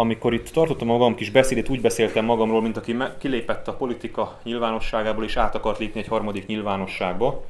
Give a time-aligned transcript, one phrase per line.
[0.00, 5.24] Amikor itt tartottam magam kis beszédét, úgy beszéltem magamról, mint aki kilépett a politika nyilvánosságából
[5.24, 7.44] és át akart lépni egy harmadik nyilvánosságba.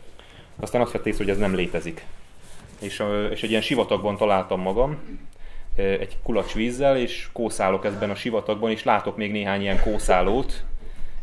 [0.60, 2.04] Aztán azt vett észre, hogy ez nem létezik.
[2.80, 5.18] És, és egy ilyen sivatagban találtam magam,
[5.76, 10.64] egy kulacs vízzel, és kószálok ebben a sivatagban, és látok még néhány ilyen kószálót,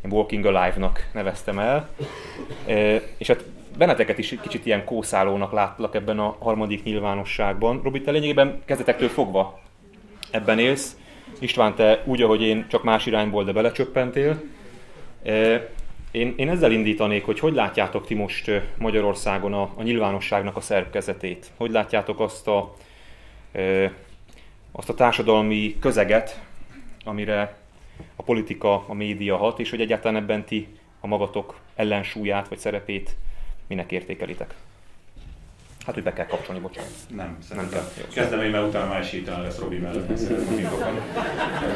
[0.06, 1.90] én Walking Alive-nak neveztem el.
[3.18, 3.44] És hát
[3.78, 7.82] benneteket is kicsit ilyen kószálónak látlak ebben a harmadik nyilvánosságban.
[7.84, 9.60] Robi, te lényegében kezdetektől fogva
[10.32, 10.98] ebben élsz.
[11.40, 14.42] István, te úgy, ahogy én, csak más irányból, de belecsöppentél.
[16.12, 21.52] Én, én ezzel indítanék, hogy hogy látjátok ti most Magyarországon a, a nyilvánosságnak a szerkezetét?
[21.58, 22.74] Hogy látjátok azt a,
[24.72, 26.42] azt a társadalmi közeget,
[27.04, 27.58] amire
[28.16, 30.68] a politika, a média hat, és hogy egyáltalán ebben ti
[31.00, 33.16] a magatok ellensúlyát vagy szerepét
[33.68, 34.56] minek értékelitek?
[35.86, 36.92] Hát, hogy be kell kapcsolni, bocsánat.
[37.16, 37.84] Nem, nem kell.
[38.14, 40.10] Kezdem én, mert utána már is hirtelen lesz Robi mellett
[40.56, 41.00] mikrofon.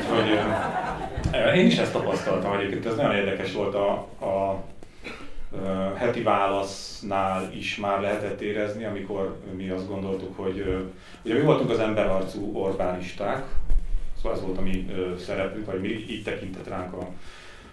[0.10, 0.40] Hogy,
[1.58, 3.92] én is ezt tapasztaltam egyébként, ez nagyon érdekes volt a,
[4.26, 4.64] a
[5.52, 10.88] a heti válasznál is már lehetett érezni, amikor mi azt gondoltuk, hogy
[11.24, 13.46] ugye mi voltunk az emberarcú Orbánisták,
[14.18, 14.86] szóval ez volt a mi
[15.26, 17.08] szerepünk, vagy mi így tekintett ránk a,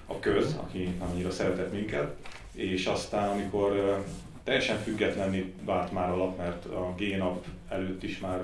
[0.06, 2.14] a köz, aki annyira szeretett minket,
[2.52, 4.02] és aztán amikor
[4.46, 8.40] teljesen függetlenni vált már a lap, mert a G-nap előtt is már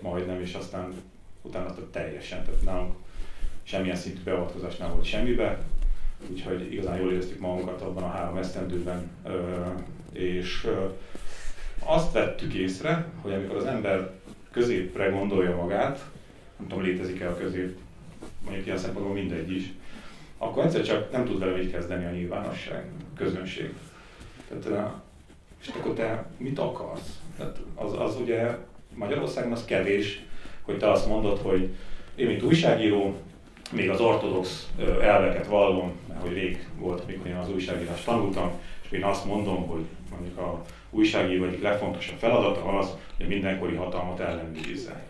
[0.00, 0.94] majdnem, és aztán
[1.42, 2.94] utána teljesen, tehát nálunk
[3.62, 5.58] semmilyen szintű beavatkozás nem volt semmibe,
[6.30, 9.10] úgyhogy igazán jól éreztük magunkat abban a három esztendőben,
[10.12, 10.68] és
[11.78, 14.10] azt vettük észre, hogy amikor az ember
[14.50, 16.04] középre gondolja magát,
[16.58, 17.78] nem tudom, létezik-e a közép,
[18.44, 19.72] mondjuk ilyen szempontból mindegy is,
[20.38, 23.74] akkor egyszer csak nem tud vele mit kezdeni a nyilvánosság, a közönség.
[24.48, 24.92] Tehát,
[25.62, 27.18] és akkor te mit akarsz?
[27.36, 28.56] Tehát az, az ugye
[28.94, 30.22] Magyarországon az kevés,
[30.62, 31.68] hogy te azt mondod, hogy
[32.14, 33.14] én, mint újságíró,
[33.72, 34.68] még az ortodox
[35.02, 38.50] elveket vallom, mert hogy rég volt, mikor én az újságírást tanultam,
[38.82, 44.20] és én azt mondom, hogy mondjuk a újságíró egyik legfontosabb feladata az, hogy mindenkori hatalmat
[44.20, 45.02] ellenőrizze.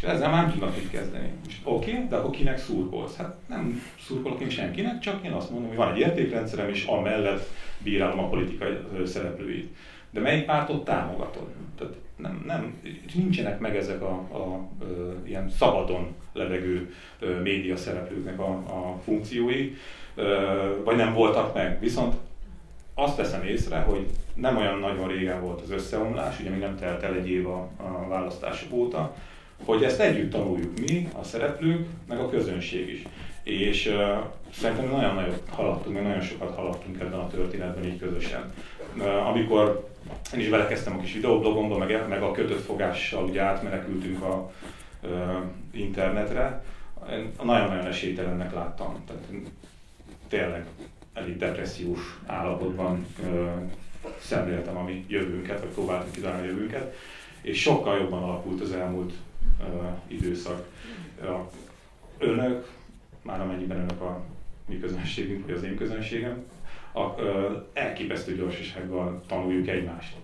[0.00, 1.32] És ezzel már nem tudnak mit kezdeni.
[1.64, 3.16] oké, okay, de akkor kinek szurkolsz?
[3.16, 7.48] Hát nem szurkolok én senkinek, csak én azt mondom, hogy van egy értékrendszerem, és amellett
[7.78, 9.76] bírálom a politikai szereplőit.
[10.10, 11.46] De melyik pártot támogatod?
[11.78, 12.80] Tehát nem, nem,
[13.14, 14.68] nincsenek meg ezek a, a, a
[15.24, 16.94] ilyen szabadon levegő
[17.42, 19.72] média szereplőknek a, a funkciói,
[20.84, 21.80] vagy nem voltak meg.
[21.80, 22.14] Viszont
[22.94, 27.02] azt veszem észre, hogy nem olyan nagyon régen volt az összeomlás, ugye még nem telt
[27.02, 29.14] el egy év a, a választások óta,
[29.64, 33.02] hogy ezt együtt tanuljuk mi, a szereplők, meg a közönség is.
[33.42, 38.52] És uh, szerintem nagyon nagyon haladtunk, meg nagyon sokat haladtunk ebben a történetben így közösen.
[38.96, 39.88] Uh, amikor
[40.34, 44.52] én is belekezdtem a kis videoblogomba, meg, meg a kötött fogással ugye átmenekültünk a
[45.02, 45.10] uh,
[45.72, 46.64] internetre,
[47.10, 49.04] én nagyon-nagyon esélytelennek láttam.
[49.06, 49.22] Tehát
[50.28, 50.66] tényleg
[51.14, 53.48] elég depressziós állapotban uh,
[54.20, 56.94] szemléltem a mi jövőnket, vagy próbáltunk kizárni a jövőnket,
[57.42, 59.12] és sokkal jobban alakult az elmúlt
[60.06, 60.68] időszak.
[62.18, 62.70] Önök,
[63.22, 64.24] már amennyiben önök a
[64.68, 66.44] mi közönségünk, vagy az én közönségem,
[66.92, 67.22] a, uh,
[67.72, 70.16] elképesztő gyorsasággal tanuljuk egymást.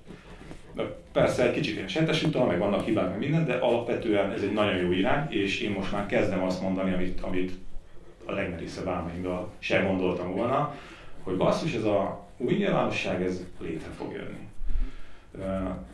[1.13, 4.53] Persze egy kicsit ilyen sentes utal, meg vannak hibák, meg minden, de alapvetően ez egy
[4.53, 7.53] nagyon jó irány, és én most már kezdem azt mondani, amit, amit
[8.25, 10.75] a legmerészebb álmaimban sem gondoltam volna,
[11.23, 14.49] hogy basszus, ez a új nyilvánosság, ez létre fog jönni.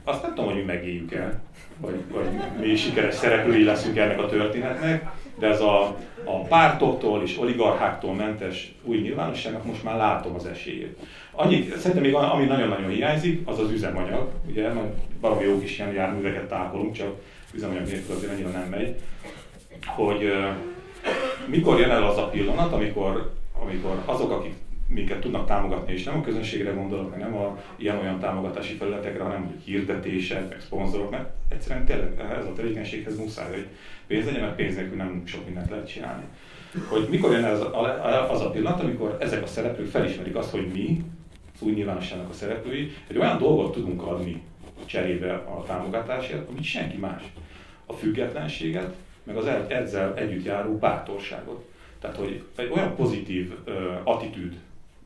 [0.04, 1.42] Azt nem tudom, hogy mi megéljük el,
[1.76, 2.26] vagy, vagy
[2.60, 8.74] mi sikeres szereplői leszünk ennek a történetnek, de ez a, a pártoktól és oligarcháktól mentes
[8.82, 10.98] új nyilvánosságnak most már látom az esélyét.
[11.30, 14.30] Annyi, szerintem még ami nagyon-nagyon hiányzik, az az üzemanyag.
[14.48, 17.14] Ugye, mert valami jó kis ilyen járműveket tápolunk, csak
[17.54, 18.94] üzemanyag nélkül azért annyira nem megy.
[19.86, 20.32] Hogy
[21.46, 23.32] mikor jön el az a pillanat, amikor,
[23.62, 24.54] amikor azok, akik
[24.92, 29.60] minket tudnak támogatni, és nem a közönségre gondolok, meg nem a ilyen-olyan támogatási felületekre, hanem
[29.64, 33.66] hirdetések, meg szponzorok, mert egyszerűen tényleg ez a tevékenységhez muszáj, hogy
[34.06, 36.24] pénz legyen, mert pénz nélkül nem sok mindent lehet csinálni.
[36.88, 40.70] Hogy mikor jön ez a, az a pillanat, amikor ezek a szereplők felismerik azt, hogy
[40.72, 41.04] mi,
[41.54, 44.42] az új nyilvánosságnak a szereplői, egy olyan dolgot tudunk adni
[44.84, 47.22] cserébe a támogatásért, amit senki más.
[47.86, 51.70] A függetlenséget, meg az ezzel együtt járó bátorságot.
[52.00, 53.74] Tehát, hogy egy olyan pozitív uh,
[54.04, 54.54] attitűd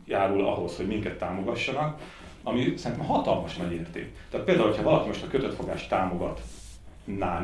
[0.06, 2.00] járul ahhoz, hogy minket támogassanak,
[2.42, 4.12] ami szerintem hatalmas nagy érték.
[4.30, 6.40] Tehát például, hogyha valaki most a kötött fogást támogat
[7.04, 7.42] ná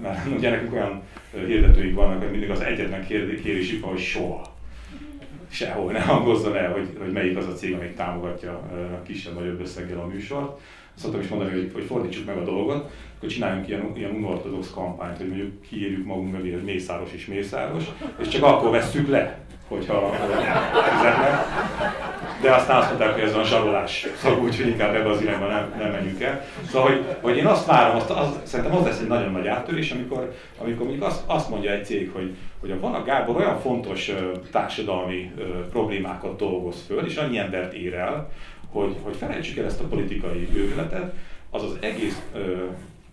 [0.00, 4.42] mert ugye nekünk olyan hirdetőink vannak, hogy mindig az egyetlen kérésük van, hogy soha.
[5.48, 8.62] sehol ne hangozzon el, hogy, hogy melyik az a cég, amelyik támogatja
[9.06, 10.60] kisebb-nagyobb összeggel a műsort.
[10.94, 15.16] Szoktam is mondani, hogy, hogy fordítsuk meg a dolgot, akkor csináljunk ilyen, ilyen unortodox kampányt,
[15.16, 17.84] hogy mondjuk kiírjuk magunk mögé, hogy Mészáros és Mészáros,
[18.20, 19.38] és csak akkor vesszük le,
[19.70, 20.12] hogyha
[20.98, 21.46] fizetnek.
[22.42, 25.74] De aztán azt mondták, hogy ez a zsarolás szagú, úgyhogy inkább ebbe az irányba nem,
[25.78, 26.44] nem menjünk el.
[26.66, 29.90] Szóval, hogy, hogy én azt várom, azt, az, szerintem az lesz egy nagyon nagy áttörés,
[29.90, 34.08] amikor, amikor mondjuk azt, azt mondja egy cég, hogy, hogy a Van Gábor olyan fontos
[34.08, 34.16] uh,
[34.50, 38.30] társadalmi uh, problémákat dolgoz föl, és annyi embert ér el,
[38.72, 41.12] hogy, hogy felejtsük el ezt a politikai őrületet,
[41.50, 42.40] az az egész uh,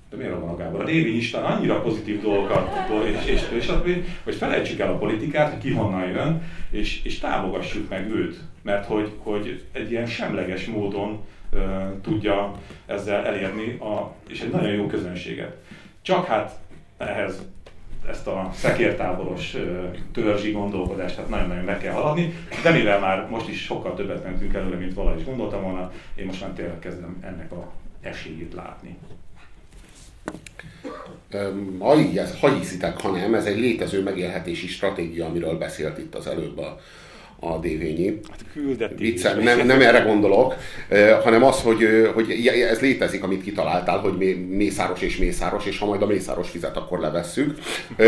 [0.09, 0.81] de miért van a Gábor?
[0.81, 2.69] A Dévi István annyira pozitív dolgokat,
[3.06, 7.19] és, és, és, és, hogy felejtsük el a politikát, hogy ki honnan jön, és, és
[7.19, 11.19] támogassuk meg őt, mert hogy, hogy egy ilyen semleges módon
[11.54, 11.62] uh,
[12.01, 12.51] tudja
[12.86, 15.56] ezzel elérni, a, és egy nagyon jó közönséget.
[16.01, 16.59] Csak hát
[16.98, 17.42] ehhez
[18.07, 19.56] ezt a szekértáboros
[20.13, 22.33] törzsi gondolkodást hát nagyon-nagyon meg kell haladni,
[22.63, 26.25] de mivel már most is sokkal többet mentünk előre, mint valahogy is gondoltam volna, én
[26.25, 27.71] most már tényleg kezdem ennek a
[28.01, 28.98] esélyét látni.
[31.80, 36.28] Ha, ez, ha hiszitek, ha nem, ez egy létező megélhetési stratégia, amiről beszélt itt az
[36.28, 36.80] előbb a,
[37.40, 38.20] a Dévényi.
[38.80, 40.56] Hát Vicce, nem, nem erre gondolok,
[41.24, 46.02] hanem az, hogy, hogy ez létezik, amit kitaláltál, hogy mészáros és mészáros, és ha majd
[46.02, 47.58] a mészáros fizet, akkor levesszük.
[47.98, 48.04] E,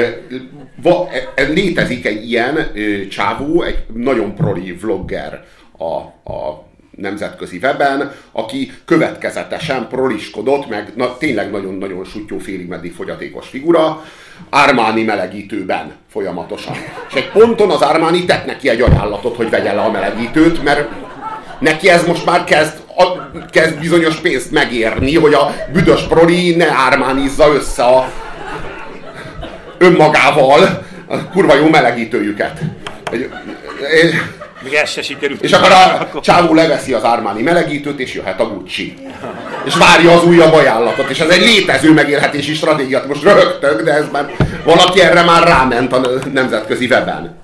[1.35, 2.71] e, létezik egy ilyen
[3.09, 5.45] csávó, egy nagyon proli vlogger
[5.77, 5.93] a,
[6.33, 6.68] a
[7.01, 14.03] nemzetközi weben, aki következetesen proliskodott, meg na, tényleg nagyon-nagyon sutyó félig meddig fogyatékos figura,
[14.49, 16.75] Ármáni melegítőben folyamatosan.
[17.09, 20.89] És egy ponton az Ármáni tett neki egy ajánlatot, hogy vegye le a melegítőt, mert
[21.59, 26.67] neki ez most már kezd, a, kezd bizonyos pénzt megérni, hogy a büdös proli ne
[26.71, 28.11] ármánizza össze a
[29.77, 32.59] önmagával a kurva jó melegítőjüket.
[33.91, 34.13] Egy,
[34.63, 35.41] még ez se sikerült.
[35.41, 38.97] És akkor a csávó leveszi az Armani melegítőt, és jöhet a Gucci.
[39.65, 41.09] És várja az újabb ajánlatot.
[41.09, 43.03] És ez egy létező megélhetési stratégia.
[43.07, 46.01] Most rögtök, de ez már valaki erre már ráment a
[46.33, 47.37] nemzetközi weben.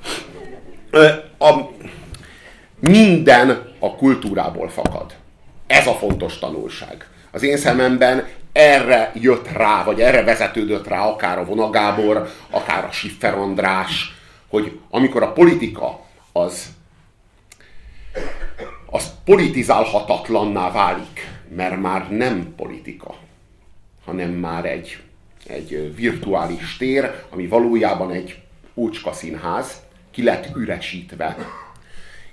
[1.37, 1.51] A,
[2.79, 5.05] minden a kultúrából fakad.
[5.67, 7.07] Ez a fontos tanulság.
[7.31, 12.91] Az én szememben erre jött rá, vagy erre vezetődött rá akár a Vonagábor, akár a
[12.91, 14.15] Siffer András,
[14.49, 15.99] hogy amikor a politika
[16.33, 16.65] az
[19.25, 21.19] politizálhatatlanná válik,
[21.55, 23.15] mert már nem politika,
[24.05, 25.01] hanem már egy,
[25.47, 28.41] egy virtuális tér, ami valójában egy
[28.73, 29.81] ócska színház,
[30.11, 31.37] ki lett üresítve.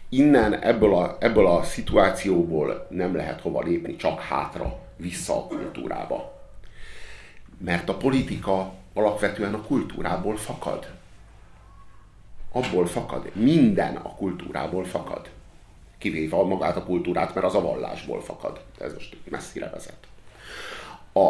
[0.09, 6.41] Innen, ebből a, ebből a szituációból nem lehet hova lépni, csak hátra, vissza a kultúrába.
[7.59, 10.91] Mert a politika alapvetően a kultúrából fakad.
[12.53, 13.31] Abból fakad.
[13.35, 15.31] Minden a kultúrából fakad
[16.03, 18.61] kivéve magát a kultúrát, mert az a vallásból fakad.
[18.81, 19.97] Ez most messzire vezet.
[21.13, 21.21] A,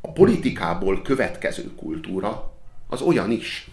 [0.00, 2.52] a politikából következő kultúra
[2.88, 3.70] az olyan is.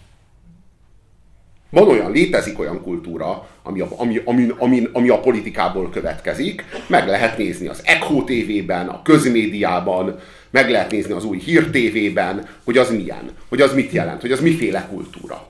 [1.70, 6.64] Van olyan, létezik olyan kultúra, ami a, ami, ami, ami, ami a politikából következik.
[6.86, 10.18] Meg lehet nézni az Echo TV-ben, a közmédiában,
[10.50, 14.32] meg lehet nézni az új Hír TV-ben, hogy az milyen, hogy az mit jelent, hogy
[14.32, 15.46] az miféle kultúra.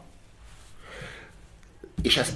[2.03, 2.33] És ezt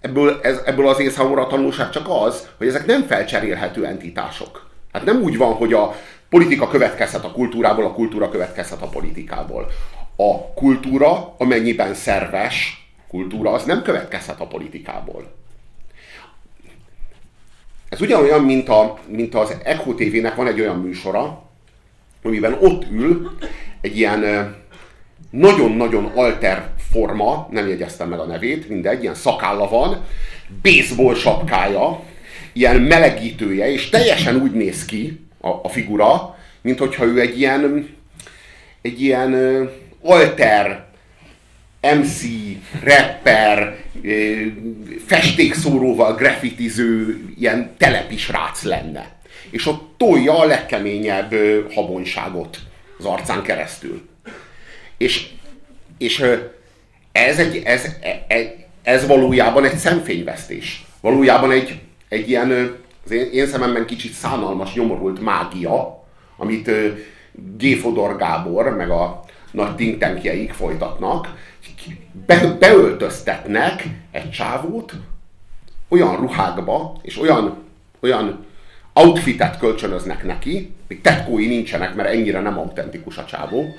[0.00, 4.66] ebből, ez, ebből az én számomra tanulság csak az, hogy ezek nem felcserélhető entitások.
[4.92, 5.94] Hát nem úgy van, hogy a
[6.28, 9.66] politika következhet a kultúrából, a kultúra következhet a politikából.
[10.16, 15.36] A kultúra, amennyiben szerves kultúra, az nem következhet a politikából.
[17.88, 21.42] Ez ugyanolyan, mint, a, mint az Echo TV-nek van egy olyan műsora,
[22.22, 23.30] amiben ott ül
[23.80, 24.54] egy ilyen
[25.30, 30.04] nagyon-nagyon alter forma, nem jegyeztem meg a nevét, mindegy, ilyen szakálla van,
[30.62, 32.02] baseball sapkája,
[32.52, 37.88] ilyen melegítője, és teljesen úgy néz ki a, a figura, mint hogyha ő egy ilyen,
[38.82, 39.34] egy ilyen
[40.02, 40.86] alter,
[41.80, 42.22] MC,
[42.82, 43.76] rapper,
[45.06, 49.16] festékszóróval graffitiző, ilyen telepis rác lenne.
[49.50, 51.34] És ott tolja a legkeményebb
[51.72, 52.58] habonyságot
[52.98, 54.08] az arcán keresztül.
[54.96, 55.28] És,
[55.98, 56.24] és
[57.26, 57.84] ez, egy, ez,
[58.28, 58.44] ez,
[58.82, 60.86] ez valójában egy szemfényvesztés.
[61.00, 62.50] Valójában egy, egy ilyen,
[63.04, 66.04] az én, én szememben kicsit szánalmas, nyomorult mágia,
[66.36, 66.70] amit
[67.32, 67.76] G.
[67.80, 71.28] Fodor Gábor, meg a nagy think tankjeik folytatnak,
[72.26, 74.92] be, beöltöztetnek egy csávót
[75.88, 77.62] olyan ruhákba, és olyan,
[78.00, 78.46] olyan
[78.92, 83.74] outfitet kölcsönöznek neki, még tetkói nincsenek, mert ennyire nem autentikus a csávó,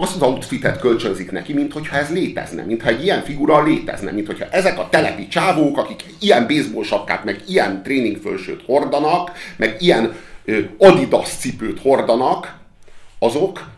[0.00, 4.26] azt az outfitet kölcsönzik neki, mint hogyha ez létezne, mintha egy ilyen figura létezne, mint
[4.26, 10.14] hogyha ezek a telepi csávók, akik ilyen baseball sapkát, meg ilyen tréningfölsőt hordanak, meg ilyen
[10.44, 12.58] ö, Adidas cipőt hordanak,
[13.18, 13.70] azok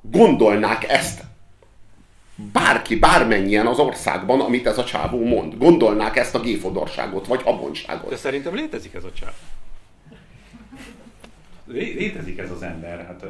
[0.00, 1.20] gondolnák ezt
[2.52, 5.58] bárki, bármennyien az országban, amit ez a csávó mond.
[5.58, 8.10] Gondolnák ezt a géfodorságot, vagy habonságot.
[8.10, 9.32] De szerintem létezik ez a csávó.
[11.66, 13.24] Létezik ez az ember, hát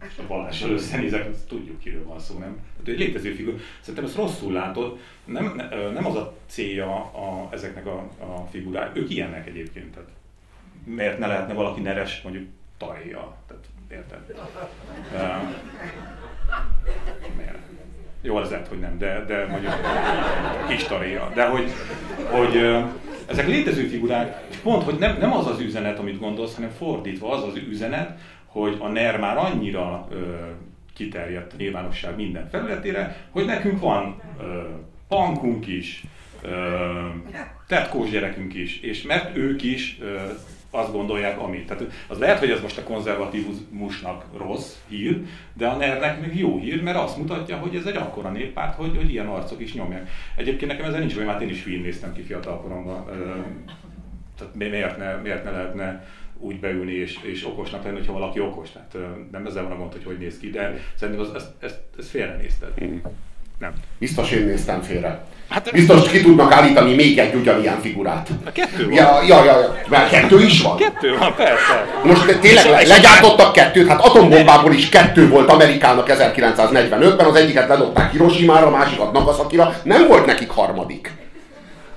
[0.00, 2.58] a Balással összenézek, tudjuk, kiről van szó, nem?
[2.78, 3.56] Hát egy létező figura.
[3.80, 4.98] Szerintem ezt rosszul látod.
[5.24, 5.62] Nem,
[5.94, 8.96] nem az a célja a, ezeknek a, a figurák.
[8.96, 9.94] Ők ilyenek egyébként.
[9.94, 10.08] Tehát
[10.84, 13.36] miért ne lehetne valaki neres, mondjuk tajja?
[13.46, 14.34] Tehát érted?
[17.36, 17.58] Miért?
[18.22, 19.72] Jó, az lehet, hogy nem, de, de mondjuk
[20.68, 21.30] kis taréja.
[21.34, 21.70] De hogy,
[22.30, 22.56] hogy
[23.26, 27.30] ezek létező figurák, és pont, hogy nem, nem az az üzenet, amit gondolsz, hanem fordítva
[27.30, 28.18] az az üzenet,
[28.52, 30.16] hogy a NER már annyira ö,
[30.94, 34.62] kiterjedt a nyilvánosság minden felületére, hogy nekünk van ö,
[35.08, 36.04] bankunk is,
[36.42, 37.06] ö,
[37.66, 40.16] tetkós gyerekünk is, és mert ők is ö,
[40.70, 41.66] azt gondolják, amit.
[41.66, 46.58] Tehát az lehet, hogy ez most a konzervatívusnak rossz hír, de a NER-nek még jó
[46.58, 50.10] hír, mert azt mutatja, hogy ez egy akkora néppárt, hogy, hogy ilyen arcok is nyomják.
[50.36, 53.04] Egyébként nekem ezzel nincs baj, mert én is film néztem ki fiatal koromban.
[54.38, 56.04] Tehát miért ne, miért ne lehetne
[56.40, 58.68] úgy beülni és, és okosnak lenni, hogyha valaki okos.
[58.72, 58.96] Tehát
[59.30, 62.08] nem ezzel van a gond, hogy hogy néz ki, de szerintem az, ezt, ezt, ezt
[62.08, 62.70] félrenézted.
[62.84, 62.96] Mm.
[63.58, 63.72] Nem.
[63.98, 65.24] Biztos én néztem félre.
[65.48, 68.28] Hát, Biztos ki tudnak állítani még egy ugyanilyen figurát.
[68.44, 68.92] A kettő van.
[68.92, 69.74] Ja, ja, ja, ja.
[69.88, 70.76] Mert kettő is van.
[70.76, 71.86] Kettő van, persze.
[72.04, 78.12] Most tényleg le, legyártottak kettőt, hát atombombából is kettő volt Amerikának 1945-ben, az egyiket ledobták
[78.12, 81.12] Hiroshima-ra, a másikat Nagasaki-ra, nem volt nekik harmadik.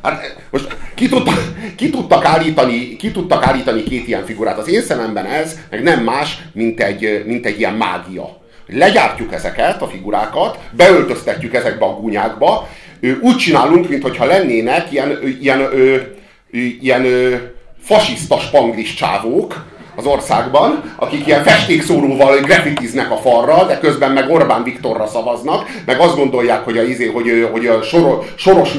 [0.04, 1.32] Hát most ki, tudta,
[1.76, 4.58] ki, tudtak állítani, ki tudtak állítani két ilyen figurát?
[4.58, 8.42] Az én szememben ez meg nem más, mint egy, mint egy ilyen mágia.
[8.68, 12.70] Legyártjuk ezeket a figurákat, beöltöztetjük ezekbe a gúnyákba,
[13.22, 15.70] úgy csinálunk, mintha lennének ilyen, ilyen,
[16.52, 17.06] ilyen, ilyen
[17.82, 24.64] fasiszta spanglis csávók, az országban, akik ilyen festékszóróval grafitiznek a falra, de közben meg Orbán
[24.64, 28.78] Viktorra szavaznak, meg azt gondolják, hogy a, izé, hogy, hogy a soros, soros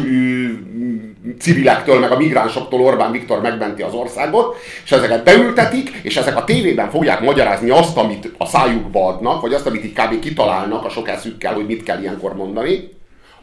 [1.39, 6.45] civilektől, meg a migránsoktól Orbán Viktor megmenti az országot, és ezeket beültetik, és ezek a
[6.45, 10.19] tévében fogják magyarázni azt, amit a szájukba adnak, vagy azt, amit így kb.
[10.19, 12.89] kitalálnak a sok eszükkel, hogy mit kell ilyenkor mondani,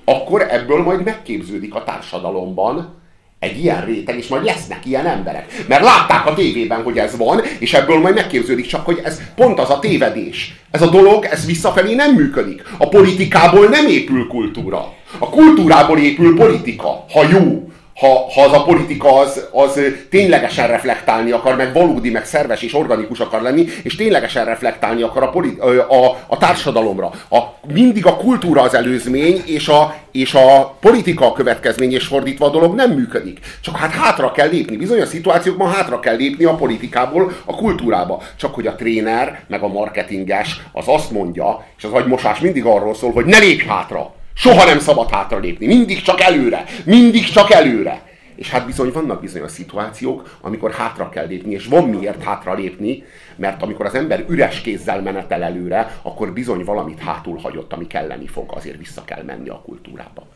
[0.06, 3.01] akkor ebből majd megképződik a társadalomban
[3.42, 5.64] egy ilyen réteg, és majd lesznek ilyen emberek.
[5.68, 9.60] Mert látták a tévében, hogy ez van, és ebből majd megképződik, csak hogy ez pont
[9.60, 10.56] az a tévedés.
[10.72, 12.64] Ez a dolog, ez visszafelé nem működik.
[12.78, 14.94] A politikából nem épül kultúra.
[15.20, 17.71] A kultúrából épül politika, ha jó
[18.02, 19.80] ha, ha az a politika az, az
[20.10, 25.24] ténylegesen reflektálni akar, meg valódi, meg szerves és organikus akar lenni, és ténylegesen reflektálni akar
[25.24, 27.12] a, politi- a, a társadalomra.
[27.30, 27.40] A,
[27.74, 32.50] mindig a kultúra az előzmény, és a, és a politika a következmény, és fordítva a
[32.50, 33.40] dolog nem működik.
[33.62, 34.76] Csak hát hátra kell lépni.
[34.76, 38.22] Bizonyos szituációkban hátra kell lépni a politikából a kultúrába.
[38.36, 42.96] Csak hogy a tréner, meg a marketinges az azt mondja, és az agymosás mindig arról
[42.96, 48.10] szól, hogy ne lépj hátra Soha nem szabad hátralépni, mindig csak előre, mindig csak előre.
[48.36, 53.04] És hát bizony vannak bizonyos szituációk, amikor hátra kell lépni, és van miért hátra lépni,
[53.36, 58.28] mert amikor az ember üres kézzel menetel előre, akkor bizony valamit hátul hagyott, ami kelleni
[58.28, 60.28] fog, azért vissza kell menni a kultúrába.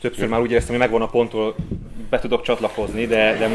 [0.00, 1.54] Többször már úgy éreztem, hogy megvan a ponttól,
[2.10, 3.48] be tudok csatlakozni, de, de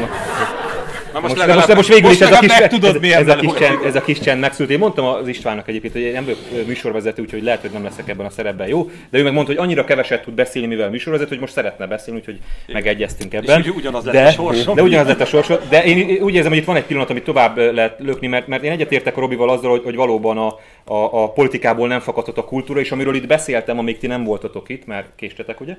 [1.12, 3.52] Na most, most, most, most végül is ez a, kis, tudod, ez, ez, a kis
[3.52, 4.70] csend, ez a kis csend megszült.
[4.70, 8.26] Én mondtam az Istvánnak egyébként, hogy nem vagyok műsorvezető, úgyhogy lehet, hogy nem leszek ebben
[8.26, 11.40] a szerepben jó, de ő meg mondta, hogy annyira keveset tud beszélni, mivel műsorvezető, hogy
[11.40, 12.38] most szeretne beszélni, úgyhogy
[12.72, 13.60] megegyeztünk ebben.
[13.60, 14.74] És ugyanaz lett de, a sorsom.
[14.74, 15.58] De ugyanaz lett a sorsom.
[15.68, 18.62] De én úgy érzem, hogy itt van egy pillanat, amit tovább lehet lökni, mert, mert
[18.62, 22.44] én egyetértek a Robival azzal, hogy, hogy valóban a, a, a, politikából nem fakadott a
[22.44, 25.76] kultúra, és amiről itt beszéltem, amíg ti nem voltatok itt, mert késtetek, ugye?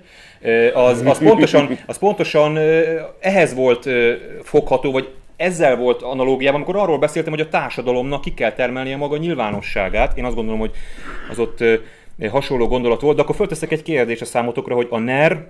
[0.73, 2.57] Az, az, pontosan, az pontosan
[3.19, 3.89] ehhez volt
[4.43, 9.17] fogható, vagy ezzel volt analógiában, amikor arról beszéltem, hogy a társadalomnak ki kell termelnie maga
[9.17, 10.17] nyilvánosságát.
[10.17, 10.71] Én azt gondolom, hogy
[11.29, 11.63] az ott
[12.31, 15.47] hasonló gondolat volt, de akkor fölteszek egy kérdést a számotokra, hogy a NER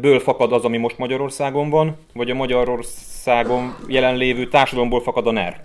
[0.00, 5.60] ből fakad az, ami most Magyarországon van, vagy a Magyarországon jelenlévő társadalomból fakad a NER?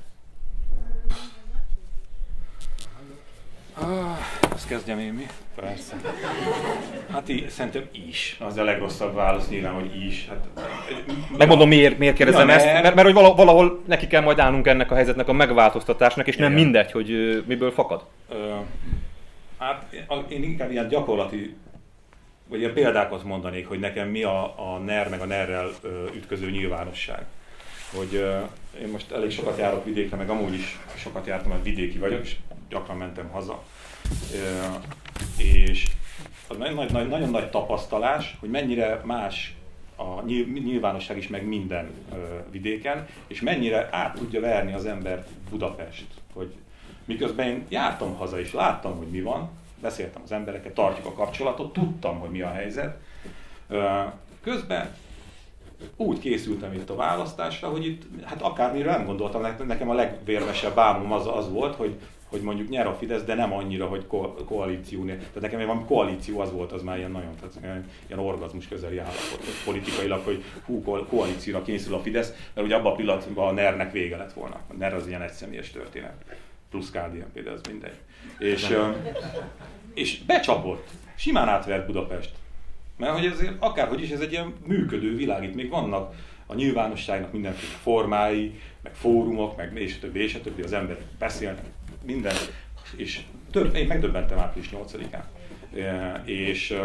[3.73, 4.17] Ah,
[4.53, 5.25] azt kezdjem én mi?
[5.55, 5.95] Persze.
[7.11, 8.37] Hát í, szerintem is.
[8.39, 10.27] Az a legrosszabb válasz nyilván, hogy is.
[10.27, 10.47] Hát,
[11.37, 14.67] Megmondom miért, miért kérdezem ja, ezt, mert, mert, mert hogy valahol neki kell majd állnunk
[14.67, 16.51] ennek a helyzetnek a megváltoztatásnak, és Igen.
[16.51, 17.07] nem mindegy, hogy
[17.47, 18.05] miből fakad.
[18.29, 18.53] Ö,
[19.57, 21.55] hát én inkább ilyen gyakorlati,
[22.47, 25.69] vagy ilyen példákat mondanék, hogy nekem mi a, a NER meg a NER-rel
[26.15, 27.25] ütköző nyilvánosság.
[27.95, 28.13] hogy
[28.81, 32.35] én most elég sokat járok vidékre, meg amúgy is sokat jártam, mert vidéki vagyok, és
[32.69, 33.63] gyakran mentem haza.
[35.37, 35.91] És
[36.91, 39.55] nagyon nagy, tapasztalás, hogy mennyire más
[39.95, 41.91] a nyilvánosság is, meg minden
[42.51, 46.07] vidéken, és mennyire át tudja verni az ember Budapest.
[46.33, 46.53] Hogy
[47.05, 49.49] miközben én jártam haza, és láttam, hogy mi van,
[49.81, 52.97] beszéltem az embereket, tartjuk a kapcsolatot, tudtam, hogy mi a helyzet.
[54.43, 54.95] Közben
[55.95, 61.11] úgy készültem itt a választásra, hogy itt, hát akármire nem gondoltam, nekem a legvérmesebb álmom
[61.11, 61.99] az, az volt, hogy,
[62.33, 65.05] hogy mondjuk nyer a Fidesz, de nem annyira, hogy ko- koalíció.
[65.05, 69.39] Tehát nekem valami koalíció az volt, az már ilyen nagyon, tehát ilyen orgazmus közeli állapot
[69.65, 73.91] politikailag, hogy hú, ko- koalícióra készül a Fidesz, mert ugye abban a pillanatban a NER-nek
[73.91, 74.55] vége lett volna.
[74.55, 76.13] A NER az ilyen egyszemélyes történet.
[76.69, 77.97] Plusz KDNP, például, az mindegy.
[78.39, 78.67] És,
[79.93, 80.87] és becsapott.
[81.15, 82.31] Simán átvert Budapest.
[82.97, 87.31] Mert hogy ezért, akárhogy is ez egy ilyen működő világ, itt még vannak a nyilvánosságnak
[87.31, 91.65] mindenféle formái, meg fórumok, meg és többi, és a többi, az emberek beszélnek,
[92.05, 92.35] minden,
[92.95, 93.19] és
[93.51, 95.23] több, én megdöbbentem április 8-án.
[96.25, 96.77] És,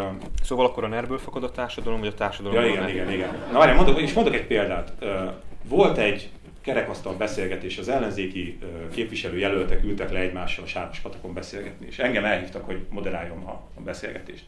[0.43, 2.63] szóval akkor a nerből fakad a társadalom, vagy a társadalom?
[2.63, 3.29] Ja, igen, igen, igen.
[3.51, 4.93] Na várjál, mondok, és mondok egy példát.
[5.63, 6.29] Volt egy
[6.61, 8.59] kerekasztal beszélgetés, az ellenzéki
[8.93, 13.81] képviselőjelöltek ültek le egymással a Sáros patakon beszélgetni, és engem elhívtak, hogy moderáljam a, a
[13.81, 14.45] beszélgetést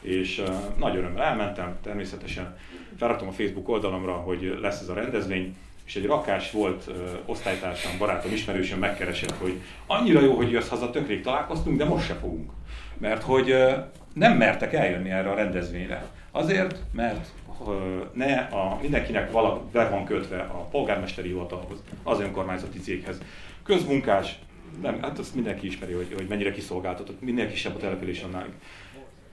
[0.00, 2.56] és uh, nagy örömmel elmentem, természetesen
[2.96, 5.56] felraktam a Facebook oldalamra, hogy lesz ez a rendezvény,
[5.90, 6.94] és egy rakás volt uh,
[7.26, 12.06] osztálytársam, barátom, ismerősöm megkeresett, hogy annyira jó, hogy jössz haza, tök rég találkoztunk, de most
[12.06, 12.50] se fogunk.
[12.98, 13.72] Mert hogy uh,
[14.14, 16.04] nem mertek eljönni erre a rendezvényre.
[16.30, 17.26] Azért, mert
[17.58, 17.74] uh,
[18.12, 23.18] ne a, mindenkinek vala, be van kötve a polgármesteri hivatalhoz, az önkormányzati céghez.
[23.62, 24.38] Közmunkás,
[24.82, 28.46] nem, hát azt mindenki ismeri, hogy, hogy mennyire kiszolgáltatott, minél kisebb a település annál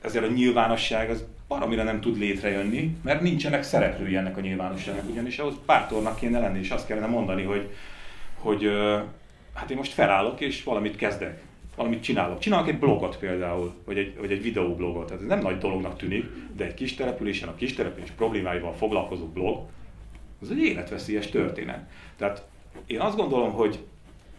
[0.01, 5.38] ezért a nyilvánosság az valamire nem tud létrejönni, mert nincsenek szereplői ennek a nyilvánosságnak, ugyanis
[5.38, 7.70] ahhoz bátornak kéne lenni, és azt kellene mondani, hogy,
[8.36, 8.70] hogy
[9.54, 11.42] hát én most felállok, és valamit kezdek,
[11.75, 12.39] valamit csinálok.
[12.39, 15.06] Csinálok egy blogot például, vagy egy, vagy egy videóblogot.
[15.06, 16.25] Tehát ez nem nagy dolognak tűnik,
[16.56, 19.60] de egy kis településen a kis település problémáival foglalkozó blog,
[20.42, 21.89] az egy életveszélyes történet.
[22.18, 22.46] Tehát
[22.86, 23.80] én azt gondolom, hogy,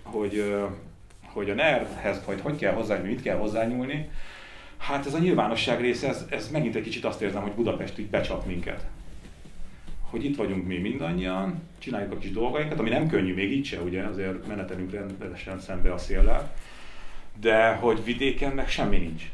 [0.02, 0.54] hogy,
[1.26, 4.10] hogy a nerdhez, hogy hogy kell hozzányúlni, mit kell hozzányúlni,
[4.78, 8.10] Hát ez a nyilvánosság része, ez, ez megint egy kicsit azt érzem, hogy Budapest így
[8.10, 8.86] becsap minket.
[10.00, 13.80] Hogy itt vagyunk mi mindannyian, csináljuk a kis dolgainkat, ami nem könnyű még így se,
[13.80, 16.54] ugye, azért menetelünk rendesen szembe a széllel,
[17.40, 19.30] de hogy vidéken meg semmi nincs.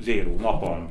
[0.00, 0.88] Zéró, napalm.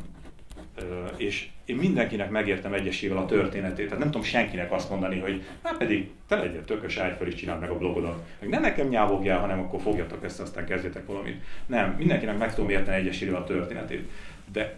[1.18, 3.86] És én mindenkinek megértem egyesével a történetét.
[3.86, 7.36] Tehát nem tudom senkinek azt mondani, hogy hát pedig te legyél tökös, állj fel és
[7.36, 8.24] csináld meg a blogodat.
[8.40, 11.44] Meg ne nekem nyávogjál, hanem akkor fogjatok ezt, aztán kezdjetek valamit.
[11.66, 14.10] Nem, mindenkinek meg tudom érteni egyesével a történetét.
[14.52, 14.76] De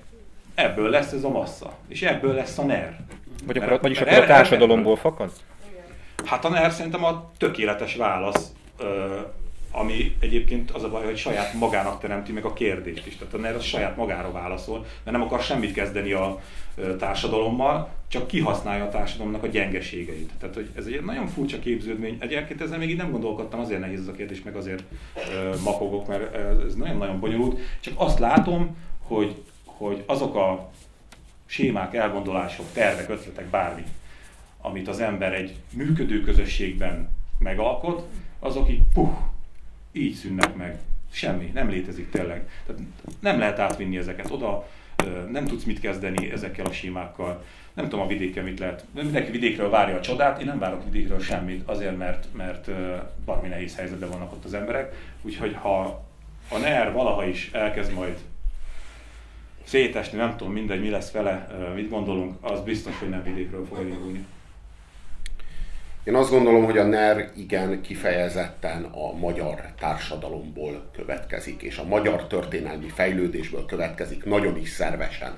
[0.56, 1.78] ebből lesz ez a massza.
[1.88, 2.99] És ebből lesz a NER.
[3.45, 5.32] Vagy akkor, mert, vagyis akkor a társadalomból fakad?
[6.25, 8.54] Hát a NER szerintem a tökéletes válasz
[9.72, 13.16] ami egyébként az a baj, hogy saját magának teremti meg a kérdést is.
[13.16, 16.42] Tehát a NER az saját magára válaszol, mert nem akar semmit kezdeni a
[16.98, 20.32] társadalommal, csak kihasználja a társadalomnak a gyengeségeit.
[20.40, 22.18] Tehát hogy ez egy nagyon furcsa képződmény.
[22.20, 24.84] Egyébként ezzel még így nem gondolkodtam, azért nehéz ez a kérdés, meg azért
[25.64, 27.60] makogok, mert ez nagyon-nagyon bonyolult.
[27.80, 30.72] Csak azt látom, hogy, hogy azok a
[31.46, 33.84] sémák, elgondolások, tervek, ötletek, bármi,
[34.62, 38.08] amit az ember egy működő közösségben megalkot,
[38.40, 39.18] azok így puh,
[39.91, 40.80] így szűnnek meg.
[41.12, 42.49] Semmi, nem létezik tényleg.
[42.65, 42.82] Tehát
[43.19, 44.69] nem lehet átvinni ezeket oda,
[45.32, 47.43] nem tudsz mit kezdeni ezekkel a sémákkal.
[47.73, 48.86] Nem tudom a vidéken mit lehet.
[48.93, 52.69] Mindenki vidékről várja a csodát, én nem várok vidékről semmit, azért mert, mert
[53.25, 54.95] valami nehéz helyzetben vannak ott az emberek.
[55.21, 56.04] Úgyhogy ha
[56.49, 58.17] a NER valaha is elkezd majd
[59.63, 63.78] szétesni, nem tudom mindegy, mi lesz vele, mit gondolunk, az biztos, hogy nem vidékről fog
[63.78, 64.25] elindulni.
[66.04, 72.28] Én azt gondolom, hogy a NER igen kifejezetten a magyar társadalomból következik, és a magyar
[72.28, 75.34] történelmi fejlődésből következik nagyon is szervesen.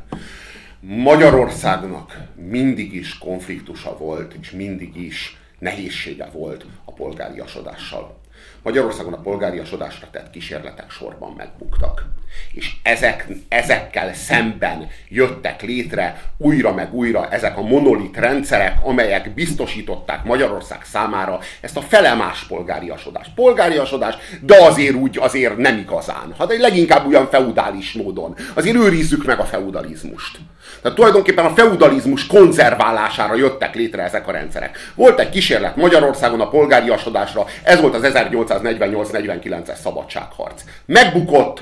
[0.79, 8.20] Magyarországnak mindig is konfliktusa volt, és mindig is nehézsége volt a polgáriasodással.
[8.63, 12.05] Magyarországon a polgáriasodásra tett kísérletek sorban megbuktak
[12.53, 20.23] és ezek, ezekkel szemben jöttek létre újra meg újra ezek a monolit rendszerek, amelyek biztosították
[20.23, 23.33] Magyarország számára ezt a felemás polgáriasodást.
[23.35, 26.33] Polgáriasodás, de azért úgy azért nem igazán.
[26.37, 28.35] Hát leginkább olyan feudális módon.
[28.53, 30.39] Azért őrizzük meg a feudalizmust.
[30.81, 34.77] Tehát tulajdonképpen a feudalizmus konzerválására jöttek létre ezek a rendszerek.
[34.95, 40.63] Volt egy kísérlet Magyarországon a polgáriasodásra, ez volt az 1848-49-es szabadságharc.
[40.85, 41.59] Megbukott,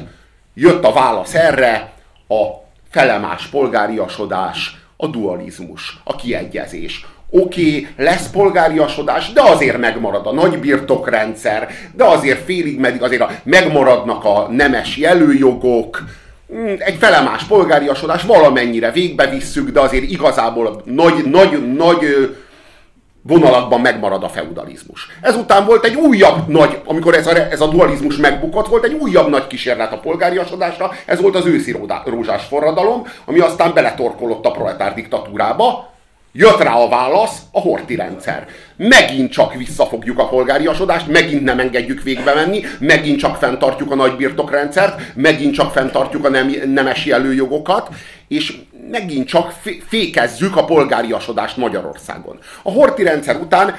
[0.54, 1.92] jött a válasz erre,
[2.28, 2.46] a
[2.90, 10.60] felemás polgáriasodás, a dualizmus, a kiegyezés, oké, okay, lesz polgáriasodás, de azért megmarad a nagy
[10.60, 16.08] birtokrendszer, de azért félig meddig azért a, megmaradnak a nemes jelőjogok, hmm,
[16.78, 22.30] egy felemás polgáriasodás valamennyire végbe visszük, de azért igazából nagy, nagy, nagy
[23.22, 25.08] vonalakban megmarad a feudalizmus.
[25.22, 29.30] Ezután volt egy újabb nagy, amikor ez a, ez a dualizmus megbukott, volt egy újabb
[29.30, 34.94] nagy kísérlet a polgáriasodásra, ez volt az őszi rózsás forradalom, ami aztán beletorkolott a proletár
[34.94, 35.94] diktatúrába,
[36.32, 38.48] Jött rá a válasz, a horti rendszer.
[38.76, 45.02] Megint csak visszafogjuk a polgáriasodást, megint nem engedjük végbe menni, megint csak fenntartjuk a nagybirtokrendszert,
[45.16, 47.90] megint csak fenntartjuk a nem, nemes jelőjogokat,
[48.28, 48.58] és
[48.92, 49.54] megint csak
[49.88, 52.40] fékezzük a polgáriasodást Magyarországon.
[52.64, 53.76] A horti rendszer után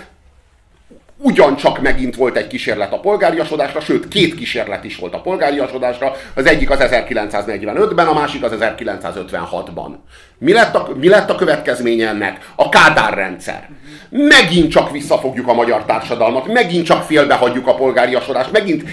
[1.23, 6.47] ugyancsak megint volt egy kísérlet a polgáriasodásra, sőt két kísérlet is volt a polgáriasodásra, az
[6.47, 9.91] egyik az 1945-ben, a másik az 1956-ban.
[10.39, 12.53] Mi lett, a, mi lett a következménye ennek?
[12.57, 13.69] A Kádár rendszer.
[14.09, 18.85] Megint csak visszafogjuk a magyar társadalmat, megint csak félbehagyjuk a polgáriasodást, megint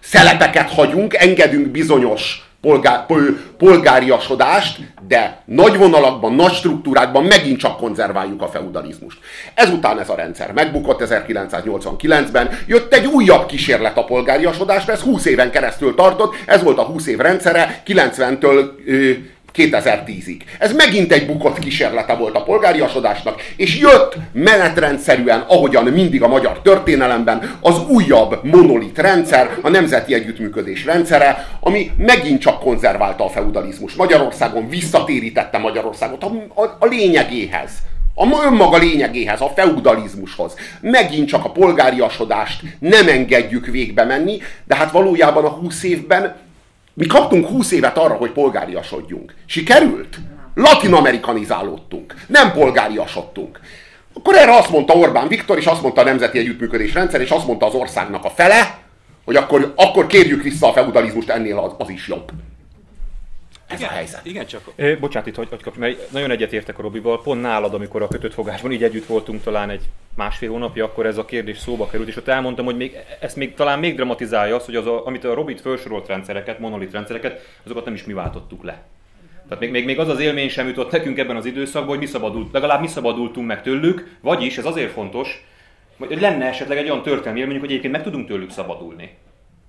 [0.00, 3.06] szelepeket hagyunk, engedünk bizonyos polgár,
[3.58, 9.18] polgáriasodást, de nagy vonalakban, nagy struktúrákban megint csak konzerváljuk a feudalizmust.
[9.54, 15.50] Ezután ez a rendszer megbukott 1989-ben, jött egy újabb kísérlet a polgáriasodásra, ez 20 éven
[15.50, 18.70] keresztül tartott, ez volt a 20 év rendszere, 90-től
[19.54, 20.40] 2010-ig.
[20.58, 26.60] Ez megint egy bukott kísérlete volt a polgáriasodásnak, és jött menetrendszerűen, ahogyan mindig a magyar
[26.62, 33.94] történelemben, az újabb monolit rendszer, a nemzeti együttműködés rendszere, ami megint csak konzerválta a feudalizmus.
[33.94, 37.70] Magyarországon visszatérítette Magyarországot a, a, a lényegéhez.
[38.16, 40.54] A önmaga lényegéhez, a feudalizmushoz.
[40.80, 46.36] Megint csak a polgáriasodást nem engedjük végbe menni, de hát valójában a 20 évben
[46.94, 49.34] mi kaptunk 20 évet arra, hogy polgáriasodjunk.
[49.46, 50.16] Sikerült?
[50.54, 52.14] Latin-amerikanizálódtunk.
[52.26, 53.60] Nem polgáriasodtunk.
[54.14, 57.46] Akkor erre azt mondta Orbán Viktor, és azt mondta a Nemzeti Együttműködés Rendszer, és azt
[57.46, 58.78] mondta az országnak a fele,
[59.24, 62.30] hogy akkor, akkor kérjük vissza a feudalizmust, ennél az, az is jobb.
[63.74, 64.26] Ez igen, a helyzet.
[64.26, 64.72] Igen, csak...
[64.76, 68.08] É, bocsánat, itt hogy, hogy kapj, mert nagyon egyetértek a Robival, pont nálad, amikor a
[68.08, 69.82] kötött fogásban így együtt voltunk talán egy
[70.16, 73.54] másfél hónapja, akkor ez a kérdés szóba került, és ott elmondtam, hogy még, ezt még
[73.54, 77.84] talán még dramatizálja az, hogy az a, amit a Robit felsorolt rendszereket, monolit rendszereket, azokat
[77.84, 78.82] nem is mi váltottuk le.
[79.48, 82.06] Tehát még, még, még az az élmény sem jutott nekünk ebben az időszakban, hogy mi
[82.06, 85.44] szabadult, legalább mi szabadultunk meg tőlük, vagyis ez azért fontos,
[85.98, 89.16] hogy lenne esetleg egy olyan történelmi élményünk, hogy egyébként meg tudunk tőlük szabadulni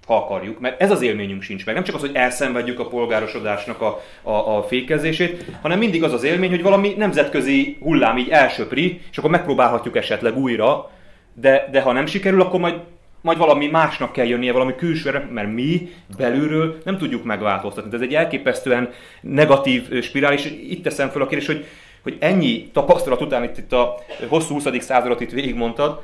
[0.05, 1.75] ha akarjuk, mert ez az élményünk sincs meg.
[1.75, 6.23] Nem csak az, hogy elszenvedjük a polgárosodásnak a, a, a fékezését, hanem mindig az az
[6.23, 10.91] élmény, hogy valami nemzetközi hullám így elsöpri, és akkor megpróbálhatjuk esetleg újra,
[11.33, 12.75] de, de ha nem sikerül, akkor majd,
[13.21, 17.95] majd valami másnak kell jönnie, valami külsőre, mert mi belülről nem tudjuk megváltoztatni.
[17.95, 18.89] Ez egy elképesztően
[19.21, 21.65] negatív spirál, és itt teszem fel a kérdést, hogy,
[22.03, 23.95] hogy ennyi tapasztalat után itt, itt a
[24.27, 24.67] hosszú 20.
[24.79, 26.01] századot itt végigmondtad,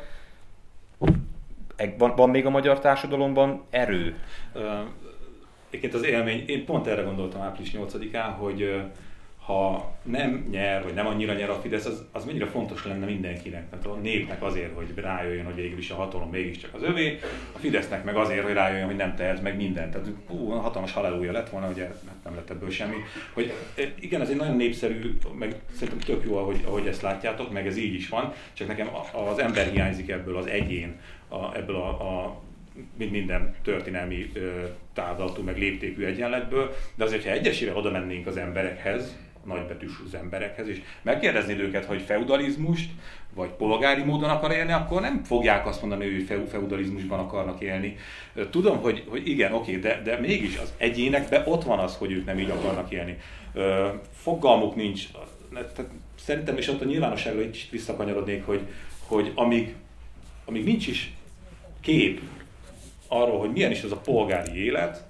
[1.97, 4.15] van, van még a magyar társadalomban erő?
[5.69, 8.81] Egyébként az élmény, én pont erre gondoltam április 8-án, hogy
[9.45, 13.69] ha nem nyer, vagy nem annyira nyer a Fidesz, az, az mennyire fontos lenne mindenkinek.
[13.69, 17.19] Tehát a népnek azért, hogy rájöjjön, hogy végül is a hatalom mégiscsak az övé,
[17.55, 19.91] a Fidesznek meg azért, hogy rájöjjön, hogy nem tehet meg mindent.
[19.91, 22.95] Tehát hú, hatalmas halálúja lett volna, ugye hát nem lett ebből semmi.
[23.33, 23.53] Hogy
[23.99, 27.77] igen, ez egy nagyon népszerű, meg szerintem tök jó, ahogy, ahogy ezt látjátok, meg ez
[27.77, 28.89] így is van, csak nekem
[29.29, 30.99] az ember hiányzik ebből, az egyén,
[31.31, 32.41] a, ebből a, a
[32.97, 34.31] minden történelmi
[34.93, 40.67] távlatú, meg léptékű egyenletből, de azért, ha egyesével oda mennénk az emberekhez, nagybetűs az emberekhez,
[40.67, 42.89] és megkérdezni őket, hogy feudalizmust,
[43.33, 47.97] vagy polgári módon akar élni, akkor nem fogják azt mondani, hogy feudalizmusban akarnak élni.
[48.49, 52.25] Tudom, hogy, hogy igen, oké, de, de mégis az egyénekben ott van az, hogy ők
[52.25, 53.17] nem így akarnak élni.
[54.13, 55.07] Fogalmuk nincs.
[55.53, 58.61] Tehát szerintem, és ott a nyilvánosságra is visszakanyarodnék, hogy,
[59.07, 59.75] hogy amíg,
[60.45, 61.13] amíg nincs is
[61.81, 62.21] kép
[63.07, 65.03] arról, hogy milyen is az a polgári élet,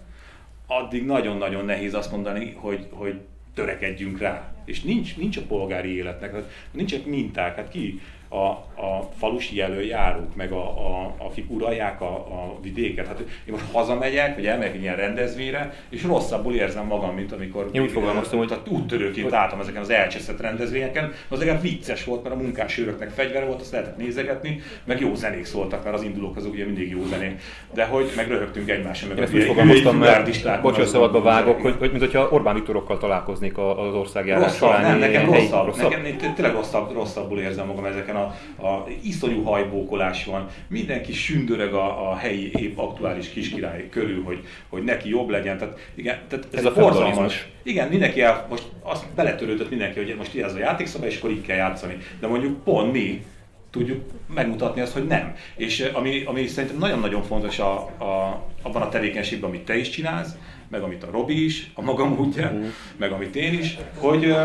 [0.68, 3.20] addig nagyon-nagyon nehéz azt mondani, hogy, hogy
[3.54, 4.54] törekedjünk rá.
[4.66, 6.36] És nincs, nincs a polgári életnek,
[6.72, 7.56] nincsenek minták.
[7.56, 8.46] Hát ki a,
[8.82, 13.08] a falusi előjárók, meg a, a, akik uralják a, a vidéket.
[13.08, 17.70] Hát én most hazamegyek, vagy elmegyek egy ilyen rendezvényre, és rosszabbul érzem magam, mint amikor
[17.72, 21.14] én úgy fogalmaztam, hogy úttörőként álltam ezeken az elcseszett rendezvényeken.
[21.30, 25.46] Az legalább vicces volt, mert a munkásőröknek fegyvere volt, azt lehetett nézegetni, meg jó zenék
[25.46, 27.42] szóltak, mert az indulók azok ugye mindig jó zenék.
[27.74, 31.90] De hogy meg röhögtünk egymáson, meg én úgy fogalmaztam, mert bocsánat, szabadba vágok, hogy, hogy
[31.90, 34.82] mint hogyha Orbán Viktorokkal találkoznék az országjárás során.
[34.82, 35.76] Nem, nekem rosszabb.
[35.76, 38.21] Nekem tényleg rosszabb, rosszabbul érzem magam ezeken a,
[38.58, 44.84] a iszonyú hajbókolás van, mindenki sündörög a, a helyi épp aktuális kiskirály körül, hogy, hogy
[44.84, 45.58] neki jobb legyen.
[45.58, 47.48] Tehát, igen, tehát ez, ez a borzalmas.
[47.64, 51.46] Igen, mindenki el, most azt beletörődött mindenki, hogy most ez a játékszabály, és akkor így
[51.46, 51.98] kell játszani.
[52.20, 53.24] De mondjuk pont mi,
[53.72, 54.04] tudjuk
[54.34, 55.36] megmutatni azt, hogy nem.
[55.56, 60.36] És ami, ami szerintem nagyon-nagyon fontos a, a, abban a tevékenységben, amit te is csinálsz,
[60.68, 62.66] meg amit a Robi is, a maga módja, mm.
[62.98, 64.36] meg amit én is, hogy,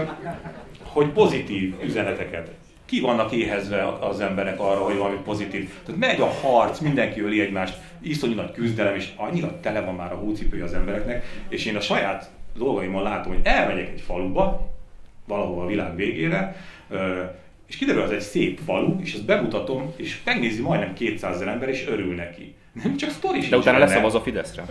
[0.82, 2.50] hogy pozitív üzeneteket
[2.86, 5.70] ki vannak éhezve az emberek arra, hogy valami pozitív.
[5.84, 10.12] Tehát megy a harc, mindenki öli egymást, iszonyú nagy küzdelem, és annyira tele van már
[10.12, 14.70] a hócipője az embereknek, és én a saját dolgaimon látom, hogy elmegyek egy faluba,
[15.26, 16.56] valahol a világ végére,
[17.66, 21.86] és kiderül, az egy szép falu, és ezt bemutatom, és megnézi majdnem 200 ember, és
[21.88, 22.54] örül neki.
[22.82, 24.64] Nem csak sztori De utána lesz a Fideszre.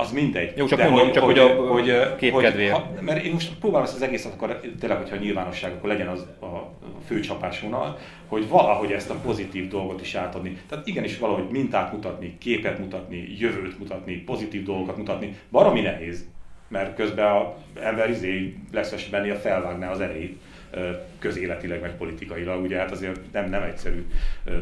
[0.00, 0.52] Az mindegy.
[0.56, 2.72] Jó, csak mondom, csak hogy, hogy, a hogy, kép hogy, kedvéért.
[2.72, 6.26] Ha, mert én most próbálom ezt az egészet, akkor tényleg, hogyha nyilvánosság, akkor legyen az
[6.40, 6.70] a
[7.06, 10.58] fő csapásvonal, hogy valahogy ezt a pozitív dolgot is átadni.
[10.68, 15.36] Tehát igenis valahogy mintát mutatni, képet mutatni, jövőt mutatni, pozitív dolgokat mutatni.
[15.50, 16.26] Baromi nehéz,
[16.68, 20.40] mert közben a ember izé lesz benni a felvágná az erejét
[21.18, 24.06] közéletileg, meg politikailag, ugye hát azért nem, nem egyszerű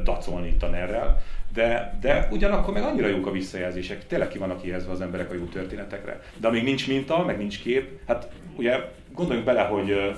[0.05, 1.23] dacolni itt a nerrel,
[1.57, 5.35] de, de ugyanakkor meg annyira jók a visszajelzések, tényleg ki vannak éhezve az emberek a
[5.35, 6.21] jó történetekre.
[6.37, 8.81] De amíg nincs minta, meg nincs kép, hát ugye
[9.13, 10.15] gondoljunk bele, hogy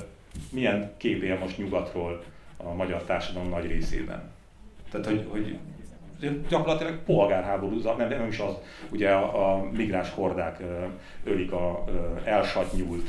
[0.51, 2.23] milyen kép él most nyugatról
[2.57, 4.31] a magyar társadalom nagy részében.
[4.91, 5.59] Tehát, hogy, hogy
[6.49, 8.55] gyakorlatilag polgárháború, nem, nem is az,
[8.91, 10.63] ugye a, a migráns hordák
[11.25, 11.85] ölik a
[12.25, 13.09] elsatnyult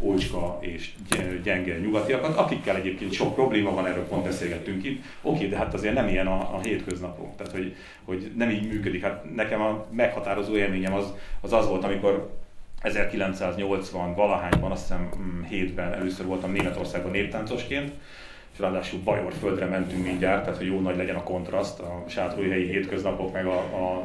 [0.00, 0.90] ócska és
[1.42, 5.02] gyenge nyugatiakat, akikkel egyébként sok probléma van, erről pont beszélgettünk itt.
[5.22, 9.02] Oké, de hát azért nem ilyen a, a hétköznapok, tehát hogy, hogy nem így működik.
[9.02, 12.30] Hát nekem a meghatározó élményem az az, az volt, amikor
[12.82, 15.08] 1980 valahányban, azt hiszem
[15.50, 17.92] 7-ben mm, először voltam Németországban néptáncosként,
[18.58, 22.66] és ráadásul Bajor földre mentünk mindjárt, tehát hogy jó nagy legyen a kontraszt, a sátróhelyi
[22.66, 23.96] hétköznapok, meg a, a,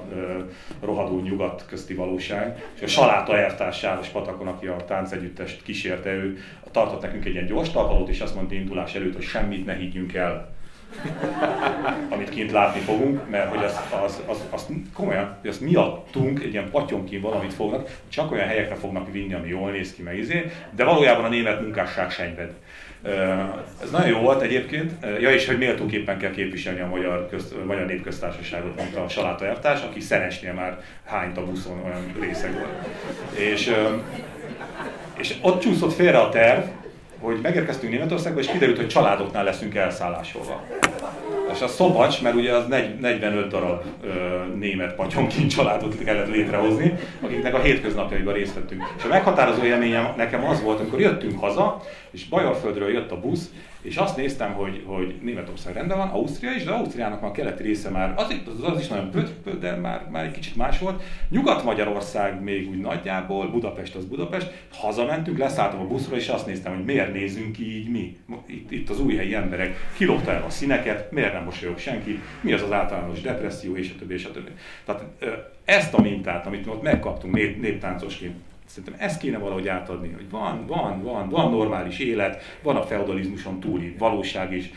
[0.82, 2.64] a rohadó nyugat közti valóság.
[2.74, 6.38] És a Saláta Ertás Sáros Patakon, aki a táncegyüttest kísérte, ő
[6.72, 10.14] tartott nekünk egy ilyen gyors talpalót, és azt mondta indulás előtt, hogy semmit ne higgyünk
[10.14, 10.52] el
[12.14, 16.52] amit kint látni fogunk, mert hogy az, az, az, az komolyan, hogy azt miattunk egy
[16.52, 20.52] ilyen patyonkin valamit fognak, csak olyan helyekre fognak vinni, ami jól néz ki, meg izé,
[20.76, 22.54] de valójában a német munkásság senyved.
[23.84, 24.92] Ez nagyon jó volt egyébként.
[25.20, 29.46] Ja, és hogy méltóképpen kell képviselni a magyar, közt, a magyar népköztársaságot, mondta a Saláta
[29.46, 32.88] Ertás, aki Szenesnél már hányt a buszon olyan részeg volt.
[33.38, 33.74] És,
[35.18, 36.64] és ott csúszott félre a terv,
[37.24, 40.64] hogy megérkeztünk Németországba, és kiderült, hogy családoknál leszünk elszállásolva.
[41.54, 44.10] És a Szobacs, mert ugye az 45 darab ö,
[44.56, 48.84] német patyonként családot kellett létrehozni, akiknek a hétköznapjaiban részt vettünk.
[48.98, 51.82] És a meghatározó élményem nekem az volt, amikor jöttünk haza,
[52.12, 53.50] és Bajorföldről jött a busz,
[53.84, 57.64] és azt néztem, hogy, hogy Németország rendben van, Ausztria is, de Ausztriának már a keleti
[57.64, 61.04] része már, az, az, az is nagyon pöt, de már, már egy kicsit más volt.
[61.30, 66.86] Nyugat-Magyarország még úgy nagyjából, Budapest az Budapest, hazamentünk, leszálltam a buszról, és azt néztem, hogy
[66.86, 68.18] miért nézünk így mi.
[68.46, 72.54] Itt, itt az új helyi emberek, kilopta el a színeket, miért nem mosolyog senki, mi
[72.54, 74.52] az az általános depresszió, és a többi, és a többi.
[74.86, 75.04] Tehát
[75.66, 78.36] ezt a mintát, amit mi ott megkaptunk nép, néptáncosként,
[78.74, 83.60] Szerintem ezt kéne valahogy átadni, hogy van, van, van, van normális élet, van a feudalizmuson
[83.60, 84.72] túli valóság is.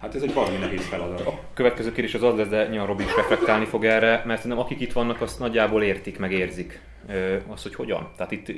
[0.00, 1.26] Hát ez egy valami nehéz feladat.
[1.26, 4.64] A következő kérdés az az lesz, de nyilván Robi is reflektálni fog erre, mert szerintem
[4.64, 6.80] akik itt vannak, azt nagyjából értik, meg érzik.
[7.46, 8.08] Azt, hogy hogyan.
[8.16, 8.48] Tehát itt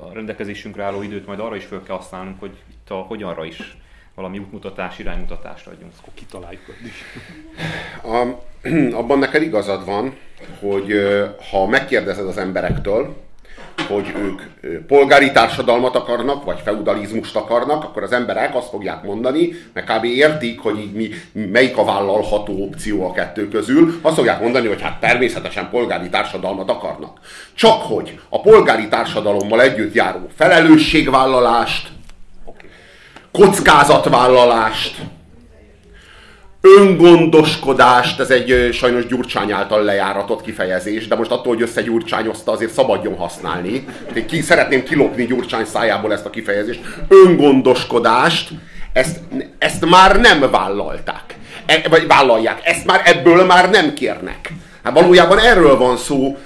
[0.00, 3.76] a rendelkezésünkre álló időt majd arra is föl kell használnunk, hogy itt a hogyanra is
[4.14, 5.92] valami útmutatás, iránymutatást adjunk.
[6.00, 7.04] Akkor kitaláljuk is.
[8.02, 8.40] A,
[9.00, 10.16] abban neked igazad van,
[10.60, 10.92] hogy
[11.50, 13.24] ha megkérdezed az emberektől,
[13.88, 14.42] hogy ők
[14.86, 20.04] polgári társadalmat akarnak, vagy feudalizmust akarnak, akkor az emberek azt fogják mondani, mert kb.
[20.04, 24.82] értik, hogy így mi, melyik a vállalható opció a kettő közül, azt fogják mondani, hogy
[24.82, 27.18] hát természetesen polgári társadalmat akarnak.
[27.54, 31.88] Csak hogy a polgári társadalommal együtt járó felelősségvállalást,
[33.32, 34.96] kockázatvállalást,
[36.78, 43.16] öngondoskodást, ez egy sajnos Gyurcsány által lejáratott kifejezés, de most attól, hogy összegyurcsányozta, azért szabadjon
[43.16, 43.84] használni.
[44.26, 46.80] Ki, szeretném kilopni Gyurcsány szájából ezt a kifejezést.
[47.08, 48.50] Öngondoskodást,
[48.92, 49.18] ezt,
[49.58, 51.34] ezt már nem vállalták.
[51.66, 52.60] E, vagy vállalják.
[52.64, 54.52] Ezt már ebből már nem kérnek.
[54.82, 56.36] Hát valójában erről van szó.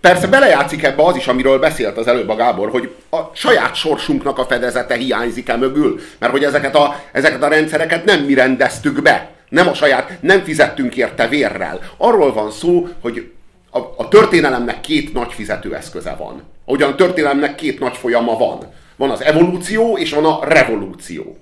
[0.00, 4.38] Persze belejátszik ebbe az is, amiről beszélt az előbb a Gábor, hogy a saját sorsunknak
[4.38, 9.35] a fedezete hiányzik-e mögül, mert hogy ezeket a, ezeket a rendszereket nem mi rendeztük be.
[9.56, 11.80] Nem a saját, nem fizettünk érte vérrel.
[11.96, 13.30] Arról van szó, hogy
[13.70, 16.42] a, a történelemnek két nagy fizetőeszköze van.
[16.64, 18.58] Ugyan a történelemnek két nagy folyama van.
[18.96, 21.38] Van az evolúció és van a revolúció.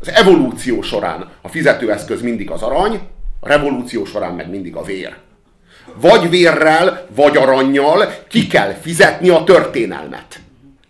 [0.00, 3.00] Az evolúció során a fizetőeszköz mindig az arany,
[3.40, 5.16] a revolúció során meg mindig a vér.
[5.94, 10.40] Vagy vérrel, vagy aranyjal ki kell fizetni a történelmet.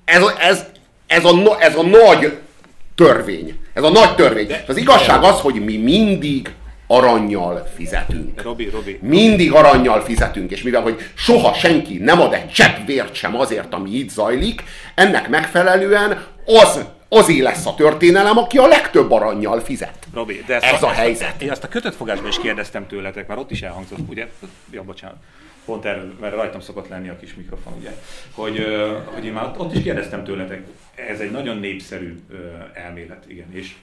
[0.04, 0.66] Ez, ez,
[1.06, 2.38] ez, a, ez a nagy
[2.94, 3.58] törvény.
[3.74, 4.46] Ez a nagy törvény.
[4.46, 6.50] De, az igazság az, hogy mi mindig
[6.90, 8.42] aranyjal fizetünk.
[8.42, 8.98] Robi, Robi.
[9.02, 13.74] Mindig aranyjal fizetünk, és mivel, hogy soha senki nem ad egy csepp vért sem azért,
[13.74, 14.62] ami itt zajlik,
[14.94, 20.06] ennek megfelelően az azé lesz a történelem, aki a legtöbb aranyjal fizet.
[20.14, 21.42] Robi, de ez a, a helyzet.
[21.42, 24.28] Én azt a kötött fogásban is kérdeztem tőletek, mert ott is elhangzott, ugye?
[24.70, 25.16] Ja, bocsánat.
[25.64, 27.90] Pont erről, mert rajtam szokott lenni a kis mikrofon, ugye?
[28.34, 28.66] Hogy,
[29.14, 32.20] hogy én már ott, ott is kérdeztem tőletek, ez egy nagyon népszerű
[32.72, 33.74] elmélet, igen, és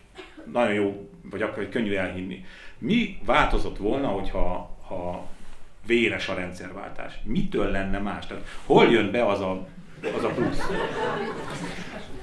[0.52, 2.46] nagyon jó, vagy akkor hogy könnyű elhinni.
[2.78, 5.26] Mi változott volna, hogyha ha
[5.86, 7.14] véres a rendszerváltás?
[7.24, 8.26] Mitől lenne más?
[8.26, 9.68] Tehát hol jön be az a,
[10.18, 10.62] az a plusz?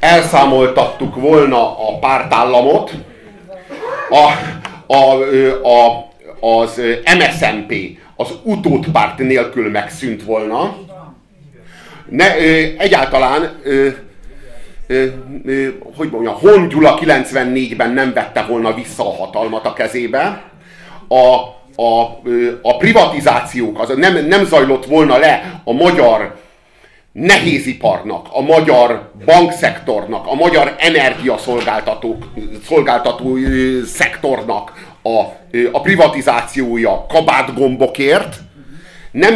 [0.04, 2.92] elszámoltattuk volna a pártállamot,
[4.10, 4.32] a,
[4.94, 5.20] a,
[5.68, 6.08] a,
[6.40, 6.80] az
[7.18, 10.76] MSMP az utódpárt nélkül megszűnt volna.
[12.08, 12.34] Ne,
[12.78, 13.60] egyáltalán,
[15.96, 20.42] hogy mondjam, Hon Gyula 94-ben nem vette volna vissza a hatalmat a kezébe.
[21.08, 21.24] A,
[21.82, 22.20] a,
[22.62, 26.42] a privatizációk, az nem, nem zajlott volna le a magyar
[27.12, 32.18] nehéziparnak, a magyar bankszektornak, a magyar energiaszolgáltató
[32.66, 33.36] szolgáltató
[33.86, 35.20] szektornak a,
[35.72, 38.36] a privatizációja kabátgombokért,
[39.10, 39.34] nem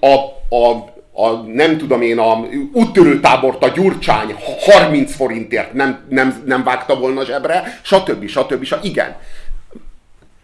[0.00, 0.14] a,
[0.56, 6.64] a a, nem tudom én, a úttörő tábort a Gyurcsány 30 forintért nem, nem, nem
[6.64, 8.26] vágta volna zsebre, stb.
[8.26, 8.64] stb.
[8.64, 8.84] stb.
[8.84, 9.16] Igen,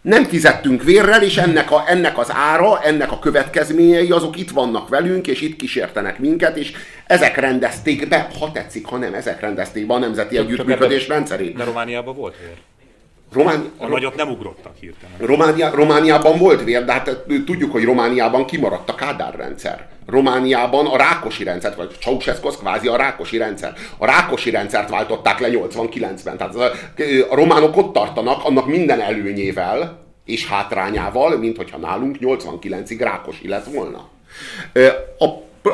[0.01, 4.89] nem fizettünk vérrel, és ennek, a, ennek az ára, ennek a következményei azok itt vannak
[4.89, 6.71] velünk, és itt kísértenek minket, és
[7.05, 11.55] ezek rendezték be, ha tetszik, ha nem, ezek rendezték be a nemzeti együttműködés rendszerét.
[11.55, 12.57] De Romániában volt vér.
[13.33, 13.71] Román...
[13.77, 15.17] A nagyok nem ugrottak hirtelen.
[15.19, 19.87] Románia, Romániában volt vér, de hát tudjuk, hogy Romániában kimaradt a Kádár rendszer.
[20.07, 23.73] Romániában a Rákosi rendszert, vagy Ceausescu az kvázi a Rákosi rendszer.
[23.97, 26.37] A Rákosi rendszert váltották le 89-ben.
[26.37, 26.71] Tehát a,
[27.29, 33.65] a románok ott tartanak annak minden előnyével és hátrányával, mint hogyha nálunk 89-ig Rákosi lett
[33.65, 34.09] volna.
[35.17, 35.25] A,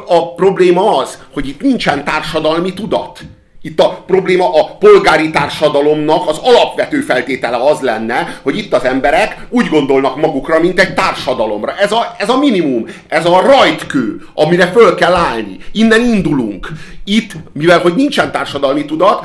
[0.07, 3.19] a probléma az, hogy itt nincsen társadalmi tudat.
[3.67, 9.45] Itt a probléma a polgári társadalomnak az alapvető feltétele az lenne, hogy itt az emberek
[9.49, 11.75] úgy gondolnak magukra, mint egy társadalomra.
[11.75, 15.57] Ez a, ez a minimum, ez a rajtkő, amire föl kell állni.
[15.71, 16.67] Innen indulunk.
[17.03, 19.23] Itt, mivel hogy nincsen társadalmi tudat,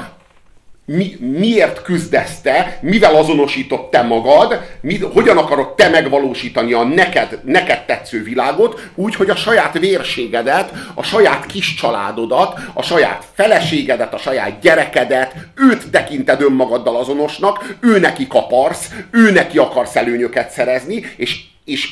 [0.84, 7.38] mi, miért küzdesz te, mivel azonosított te magad, mi, hogyan akarod te megvalósítani a neked,
[7.44, 14.14] neked tetsző világot, úgy, hogy a saját vérségedet, a saját kis családodat, a saját feleségedet,
[14.14, 21.04] a saját gyerekedet, őt tekinted önmagaddal azonosnak, ő neki kaparsz, ő neki akarsz előnyöket szerezni,
[21.16, 21.90] és, és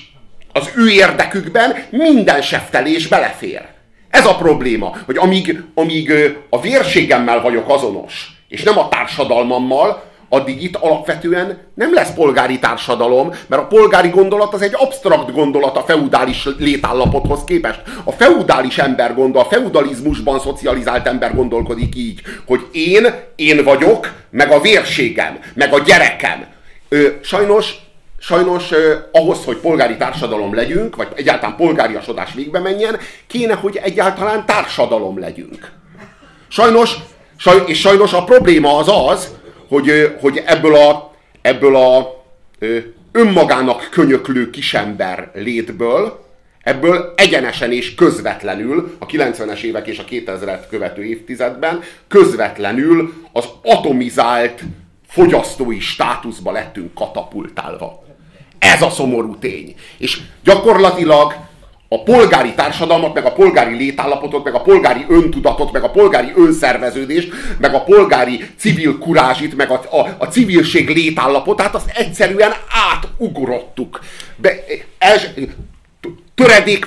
[0.53, 3.63] az ő érdekükben minden seftelés belefér.
[4.11, 6.13] Ez a probléma, hogy amíg, amíg
[6.49, 13.35] a vérségemmel vagyok azonos, és nem a társadalmammal, addig itt alapvetően nem lesz polgári társadalom,
[13.47, 17.83] mert a polgári gondolat az egy absztrakt gondolat a feudális létállapothoz képest.
[18.05, 24.51] A feudális ember gondol, a feudalizmusban szocializált ember gondolkodik így, hogy én, én vagyok, meg
[24.51, 26.47] a vérségem, meg a gyerekem.
[26.89, 27.75] Ö, sajnos
[28.23, 34.47] Sajnos eh, ahhoz, hogy polgári társadalom legyünk, vagy egyáltalán polgáriasodás végbe menjen, kéne, hogy egyáltalán
[34.47, 35.71] társadalom legyünk.
[36.49, 36.97] Sajnos
[37.41, 39.35] Saj, és sajnos a probléma az az,
[39.69, 42.23] hogy, hogy ebből a, ebből a
[43.13, 46.25] önmagának könyöklő kisember létből,
[46.63, 54.63] ebből egyenesen és közvetlenül a 90-es évek és a 2000-et követő évtizedben közvetlenül az atomizált
[55.09, 58.05] fogyasztói státuszba lettünk katapultálva.
[58.59, 59.75] Ez a szomorú tény.
[59.99, 61.35] És gyakorlatilag
[61.93, 67.33] a polgári társadalmat, meg a polgári létállapotot, meg a polgári öntudatot, meg a polgári önszerveződést,
[67.59, 74.01] meg a polgári civil kurázsit, meg a, a, a civilség létállapotát, azt egyszerűen átugrottuk.
[74.37, 74.55] Be,
[74.99, 75.27] ez,
[76.35, 76.87] töredék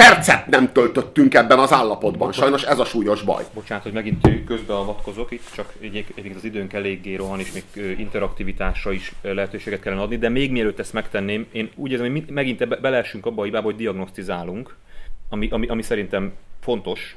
[0.00, 2.32] percet nem töltöttünk ebben az állapotban.
[2.32, 3.44] Sajnos ez a súlyos baj.
[3.54, 9.12] Bocsánat, hogy megint közbeavatkozok itt, csak egyébként az időnk eléggé rohan, és még interaktivitásra is
[9.22, 13.40] lehetőséget kellene adni, de még mielőtt ezt megtenném, én úgy érzem, hogy megint beleessünk abba
[13.40, 14.76] a hibába, hogy diagnosztizálunk,
[15.28, 17.16] ami, ami, ami szerintem fontos,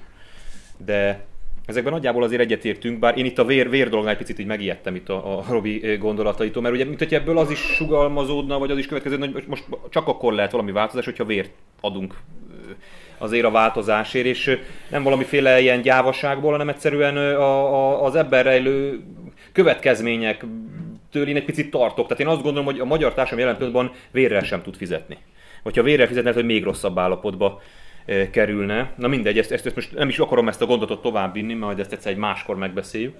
[0.86, 1.26] de
[1.66, 4.96] Ezekben nagyjából azért egyetértünk, bár én itt a vér, vér dolgnál egy picit így megijedtem
[4.96, 8.78] itt a, a Robi gondolataitól, mert ugye, mint hogy ebből az is sugalmazódna, vagy az
[8.78, 12.16] is következő, hogy most csak akkor lehet valami változás, hogyha vért adunk
[13.18, 14.60] azért a változásért, és
[14.90, 19.04] nem valamiféle ilyen gyávaságból, hanem egyszerűen a, a, az ebben rejlő
[19.52, 20.46] következmények
[21.12, 22.08] től én egy picit tartok.
[22.08, 25.18] Tehát én azt gondolom, hogy a magyar társadalom jelen pillanatban vérrel sem tud fizetni.
[25.64, 27.62] Vagy ha vérrel fizetne, hogy még rosszabb állapotba
[28.32, 28.94] kerülne.
[28.98, 31.92] Na mindegy, ezt, ezt, ezt most nem is akarom ezt a gondotot továbbvinni, majd ezt
[31.92, 33.16] egyszer egy máskor megbeszéljük.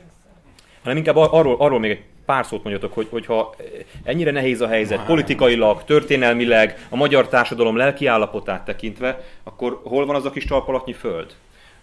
[0.84, 3.56] Hanem inkább arról, arról még egy pár szót mondjatok, hogy, hogyha
[4.04, 10.16] ennyire nehéz a helyzet politikailag, történelmileg, a magyar társadalom lelki állapotát tekintve, akkor hol van
[10.16, 11.36] az a kis talpalatnyi föld?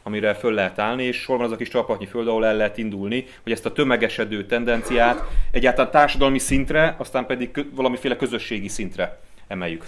[0.02, 2.78] amire föl lehet állni, és hol van az a kis talpatnyi föld, ahol el lehet
[2.78, 9.84] indulni, hogy ezt a tömegesedő tendenciát egyáltalán társadalmi szintre, aztán pedig valamiféle közösségi szintre emeljük.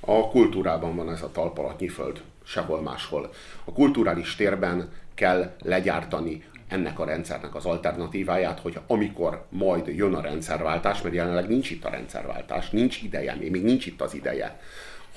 [0.00, 3.30] A kultúrában van ez a talpalatnyi föld, sehol máshol.
[3.64, 10.20] A kulturális térben kell legyártani ennek a rendszernek az alternatíváját, hogy amikor majd jön a
[10.20, 14.60] rendszerváltás, mert jelenleg nincs itt a rendszerváltás, nincs ideje, még nincs itt az ideje,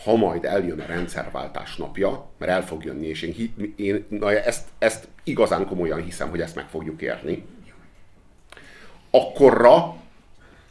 [0.04, 4.68] ha majd eljön a rendszerváltás napja, mert el fog jönni, és én, én na ezt,
[4.78, 7.46] ezt igazán komolyan hiszem, hogy ezt meg fogjuk érni,
[9.10, 9.96] akkorra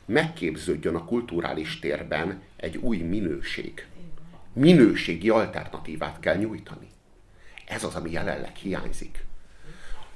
[0.05, 3.87] megképződjön a kulturális térben egy új minőség.
[4.53, 6.87] Minőségi alternatívát kell nyújtani.
[7.67, 9.27] Ez az, ami jelenleg hiányzik.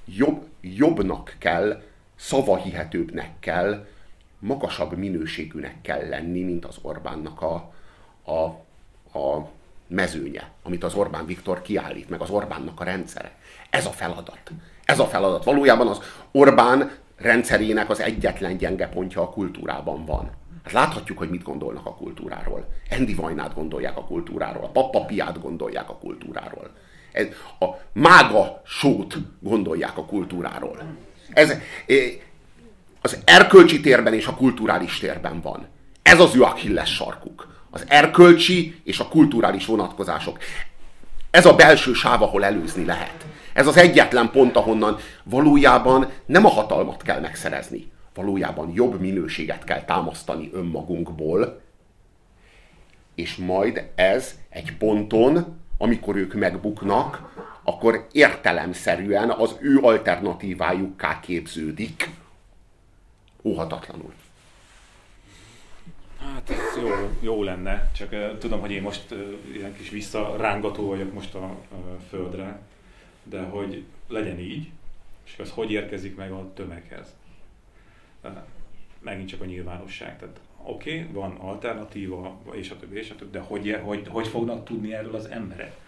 [0.05, 1.83] Jobb, jobbnak kell,
[2.17, 3.87] szavahihetőbbnek kell,
[4.39, 7.55] magasabb minőségűnek kell lenni, mint az Orbánnak a,
[8.33, 8.63] a
[9.19, 9.49] a
[9.87, 13.33] mezőnye, amit az Orbán Viktor kiállít, meg az Orbánnak a rendszere.
[13.71, 14.51] Ez a feladat.
[14.85, 15.45] Ez a feladat.
[15.45, 16.01] Valójában az
[16.31, 20.31] Orbán rendszerének az egyetlen gyenge pontja a kultúrában van.
[20.65, 22.69] Hát láthatjuk, hogy mit gondolnak a kultúráról.
[22.89, 26.71] Endi Vajnát gondolják a kultúráról, a Pappa Piát gondolják a kultúráról.
[27.13, 27.27] Ez,
[27.61, 30.97] a mága sót gondolják a kultúráról.
[31.33, 31.53] Ez
[33.01, 35.67] az erkölcsi térben és a kulturális térben van.
[36.03, 40.39] Ez az ő Achilles sarkuk az erkölcsi és a kulturális vonatkozások.
[41.31, 43.27] Ez a belső sáv, ahol előzni lehet.
[43.53, 47.91] Ez az egyetlen pont, ahonnan valójában nem a hatalmat kell megszerezni.
[48.15, 51.61] Valójában jobb minőséget kell támasztani önmagunkból,
[53.15, 62.11] és majd ez egy ponton, amikor ők megbuknak, akkor értelemszerűen az ő alternatívájukká képződik.
[63.43, 64.13] Óhatatlanul.
[66.19, 66.89] Hát ez jó,
[67.21, 69.19] jó lenne, csak uh, tudom, hogy én most uh,
[69.55, 71.79] ilyen kis visszarángató vagyok most a uh,
[72.09, 72.61] földre,
[73.23, 74.71] de hogy legyen így,
[75.25, 77.07] és az hogy érkezik meg a tömeghez.
[78.25, 78.31] Uh,
[78.99, 80.19] megint csak a nyilvánosság.
[80.19, 84.29] Tehát oké, okay, van alternatíva, és a többi, és a többi, de hogy, hogy, hogy
[84.29, 85.81] fognak tudni erről az emberek?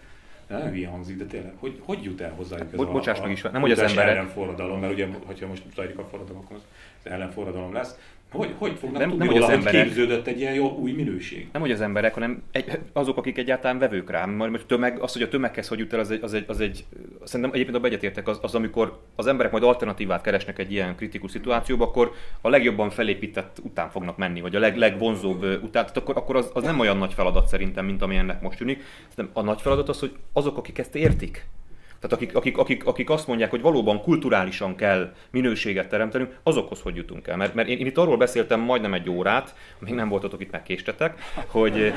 [0.47, 3.41] nem hülye hangzik, de tényleg, hogy, hogy jut el hozzájuk ez Bo- Bocsáss meg is,
[3.41, 4.15] nem hogy az emberek.
[4.15, 6.55] ellenforradalom, mert ugye, ha most zajlik a forradalom, akkor
[7.03, 7.95] az ellenforradalom lesz,
[8.31, 11.47] hogy, hogy fognak nem, tudni, nem, hogy az emberek, képződött egy ilyen jó új minőség?
[11.51, 14.29] Nem, hogy az emberek, hanem egy, azok, akik egyáltalán vevők rám.
[14.29, 16.85] Mert tömeg, az, hogy a tömeghez hogy jut el, az egy, az egy, az egy
[17.23, 21.31] szerintem egyébként a egyetértek, az, az, amikor az emberek majd alternatívát keresnek egy ilyen kritikus
[21.31, 22.11] szituációba, akkor
[22.41, 26.49] a legjobban felépített után fognak menni, vagy a leg, legvonzóbb után, tehát akkor, akkor az,
[26.53, 28.83] az nem olyan nagy feladat szerintem, mint ami ennek most tűnik.
[29.09, 31.47] Szerintem a nagy feladat az, hogy azok, akik ezt értik,
[32.07, 36.95] tehát akik, akik, akik, akik azt mondják, hogy valóban kulturálisan kell minőséget teremtenünk, azokhoz hogy
[36.95, 37.37] jutunk el.
[37.37, 41.19] Mert, mert én, én itt arról beszéltem majdnem egy órát, még nem voltatok itt, megkéstetek,
[41.47, 41.93] hogy,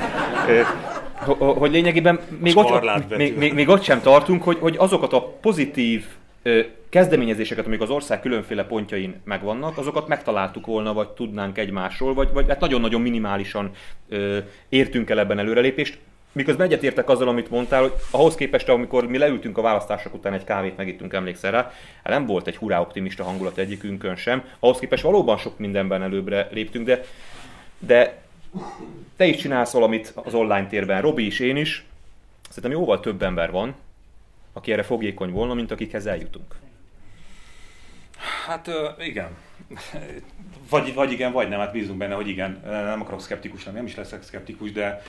[1.38, 6.04] hogy lényegében még ott, még, még, még ott sem tartunk, hogy, hogy azokat a pozitív
[6.88, 12.48] kezdeményezéseket, amik az ország különféle pontjain megvannak, azokat megtaláltuk volna, vagy tudnánk egymásról, vagy, vagy
[12.48, 13.70] hát nagyon-nagyon minimálisan
[14.08, 14.38] ö,
[14.68, 15.98] értünk el ebben előrelépést.
[16.38, 20.44] Miközben egyetértek azzal, amit mondtál, hogy ahhoz képest, amikor mi leültünk a választások után egy
[20.44, 21.62] kávét megittünk, emlékszel rá,
[22.02, 24.44] hát nem volt egy hurrá optimista hangulat egyikünkön sem.
[24.58, 27.04] Ahhoz képest valóban sok mindenben előbbre léptünk, de,
[27.78, 28.22] de
[29.16, 31.84] te is csinálsz valamit az online térben, Robi is, én is.
[32.48, 33.74] Szerintem jóval több ember van,
[34.52, 36.54] aki erre fogékony volna, mint akikhez eljutunk.
[38.46, 39.36] Hát igen.
[40.70, 42.60] Vagy, vagy igen, vagy nem, hát bízunk benne, hogy igen.
[42.64, 45.02] Nem akarok szkeptikus lenni, nem is leszek szkeptikus, de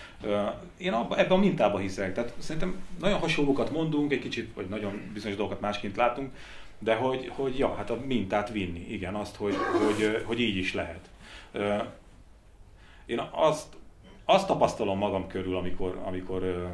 [0.78, 2.14] én abba, ebben a mintába hiszek.
[2.14, 6.32] Tehát szerintem nagyon hasonlókat mondunk, egy kicsit, vagy nagyon bizonyos dolgokat másként látunk,
[6.80, 10.74] de hogy, hogy ja, hát a mintát vinni, igen, azt, hogy, hogy, hogy így is
[10.74, 11.10] lehet.
[13.06, 13.76] Én azt
[14.32, 16.72] azt tapasztalom magam körül, amikor, amikor,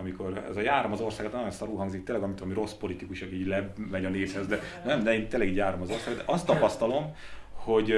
[0.00, 3.40] amikor ez a járom az országot, nagyon szarul hangzik, tényleg, amit ami rossz politikus, aki
[3.40, 6.46] így lemegy a nézhez, de nem, de én tényleg így járom az országot, de azt
[6.46, 7.14] tapasztalom,
[7.52, 7.94] hogy,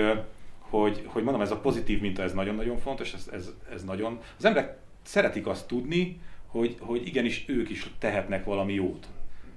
[0.59, 4.45] hogy, hogy mondom, ez a pozitív minta, ez nagyon-nagyon fontos, ez, ez, ez nagyon, az
[4.45, 9.07] emberek szeretik azt tudni, hogy, hogy igenis ők is tehetnek valami jót.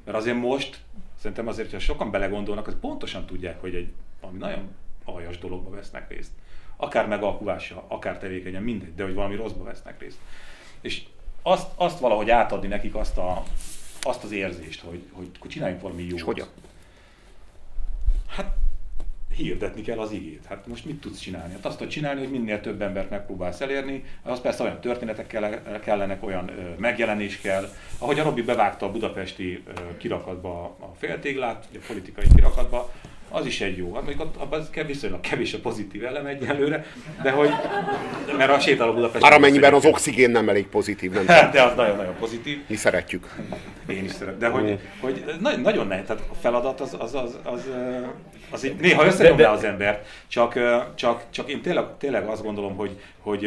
[0.06, 0.80] Mert azért most,
[1.20, 3.91] szerintem azért, ha sokan belegondolnak, az pontosan tudják, hogy egy
[4.22, 4.68] valami nagyon
[5.04, 6.32] aljas dologba vesznek részt
[6.76, 10.18] akár megalkulással, akár tevékenyen, mindegy, de hogy valami rosszba vesznek részt.
[10.82, 11.04] És
[11.42, 13.44] azt, azt valahogy átadni nekik azt, a,
[14.02, 16.18] azt az érzést, hogy, hogy, hogy csináljunk valami jót.
[16.18, 16.48] És hogyan?
[18.28, 18.56] Hát
[19.36, 20.46] hirdetni kell az igét.
[20.46, 21.54] Hát most mit tudsz csinálni?
[21.54, 25.28] Hát azt tudod csinálni, hogy minél több embert megpróbálsz elérni, az persze olyan történetek
[25.84, 27.70] kellenek, olyan megjelenés kell.
[27.98, 29.64] Ahogy a Robi bevágta a budapesti
[29.98, 32.92] kirakatba a féltéglát, a politikai kirakatba,
[33.36, 33.94] az is egy jó.
[33.94, 36.86] Hát mondjuk ott, abban viszonylag kevés a pozitív elem egyelőre,
[37.24, 37.50] de hogy,
[38.38, 39.24] mert a sétáló Budapest...
[39.24, 42.64] Már amennyiben az oxigén nem elég pozitív, nem hát, De az nagyon-nagyon pozitív.
[42.68, 43.36] Mi szeretjük.
[43.88, 44.40] Én is szeretem.
[44.40, 45.24] De hogy, hogy
[45.62, 47.70] nagyon nehéz, tehát a feladat az, az, az, az,
[48.52, 50.60] az így néha összenyomná az embert, csak,
[50.96, 53.46] csak, csak én tényleg, tényleg azt gondolom, hogy, hogy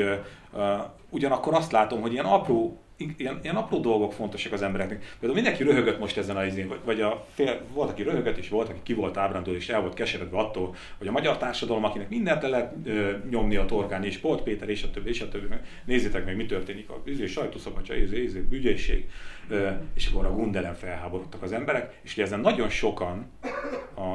[0.52, 0.62] uh,
[1.10, 4.98] ugyanakkor azt látom, hogy ilyen apró ilyen, ilyen apró dolgok fontosak az embereknek.
[5.20, 8.48] Például mindenki röhögött most ezen a izén, vagy, vagy a fél, volt, aki röhögött, és
[8.48, 12.08] volt, aki ki volt ábrándul, és el volt keseredve attól, hogy a magyar társadalom, akinek
[12.08, 15.28] mindent le lehet ö, nyomni a torkán, és Polt Péter, és a többi, és a
[15.28, 15.54] többi.
[15.84, 19.08] Nézzétek meg, mi történik a izé, sajtószabadság, izé, izé, ügyészség.
[19.48, 23.30] Ö, és akkor a Gundelen felháborodtak az emberek, és ugye ezen nagyon sokan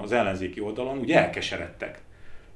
[0.03, 2.01] az ellenzéki oldalon ugye elkeseredtek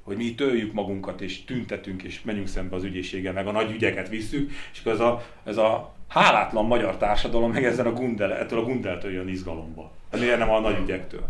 [0.02, 4.08] hogy mi töljük magunkat, és tüntetünk, és menjünk szembe az ügyészséggel, meg a nagy ügyeket
[4.08, 8.58] visszük, és akkor ez a, ez a hálátlan magyar társadalom meg ezen a gundel, ettől
[8.58, 9.92] a gundeltől jön izgalomba.
[10.18, 11.28] Miért nem a nagy ügyektől?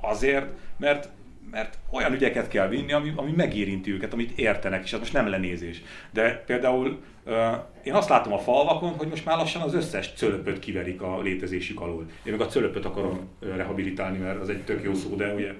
[0.00, 1.08] Azért, mert
[1.50, 5.28] mert olyan ügyeket kell vinni, ami, ami megérinti őket, amit értenek, és ez most nem
[5.28, 5.82] lenézés.
[6.10, 7.34] De például uh,
[7.82, 11.80] én azt látom a falvakon, hogy most már lassan az összes cölöpöt kiverik a létezésük
[11.80, 12.06] alól.
[12.22, 15.52] Én meg a cölöpöt akarom rehabilitálni, mert az egy tök jó szó, de ugye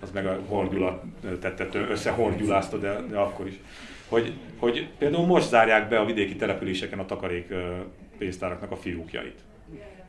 [0.00, 1.02] az meg a horgyulat
[1.40, 3.54] tettet, összehorgyulázta, de, de akkor is.
[4.08, 7.52] Hogy, hogy például most zárják be a vidéki településeken a takarék
[8.18, 9.38] pénztáraknak a fiúkjait.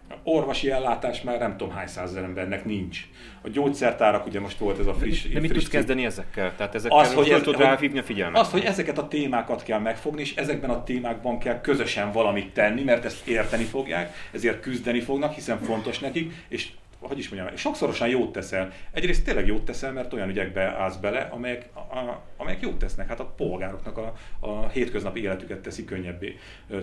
[0.10, 3.00] A orvosi ellátás már nem tudom hány százezer embernek nincs.
[3.42, 5.24] A gyógyszertárak, ugye most volt ez a friss...
[5.24, 6.56] De, de mit friss tudsz kezdeni ezekkel?
[6.56, 8.42] Tehát ezekkel az, hogy ez, tudod a figyelmet?
[8.42, 12.84] Az, hogy ezeket a témákat kell megfogni, és ezekben a témákban kell közösen valamit tenni,
[12.84, 16.70] mert ezt érteni fogják, ezért küzdeni fognak, hiszen fontos nekik, és
[17.00, 18.72] hogy is mondjam, sokszorosan jót teszel.
[18.92, 23.08] Egyrészt tényleg jót teszel, mert olyan ügyekbe állsz bele, amelyek, a, amelyek jót tesznek.
[23.08, 26.38] Hát a polgároknak a, a hétköznapi életüket teszi könnyebbé.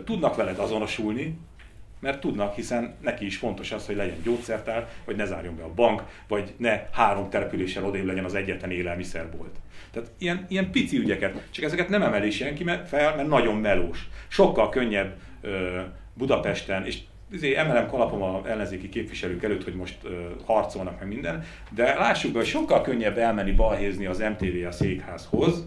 [0.04, 1.38] Tudnak veled azonosulni,
[2.00, 5.74] mert tudnak, hiszen neki is fontos az, hogy legyen gyógyszertár, vagy ne zárjon be a
[5.74, 9.56] bank, vagy ne három településsel odébb legyen az egyetlen élelmiszerbolt.
[9.90, 14.08] Tehát ilyen, ilyen pici ügyeket, csak ezeket nem emeli senki fel, mert nagyon melós.
[14.28, 15.80] Sokkal könnyebb ö,
[16.14, 16.98] Budapesten, és
[17.34, 20.10] azért emelem kalapom a ellenzéki képviselők előtt, hogy most uh,
[20.44, 25.66] harcolnak meg minden, de lássuk be, hogy sokkal könnyebb elmenni balhézni az MTV a székházhoz,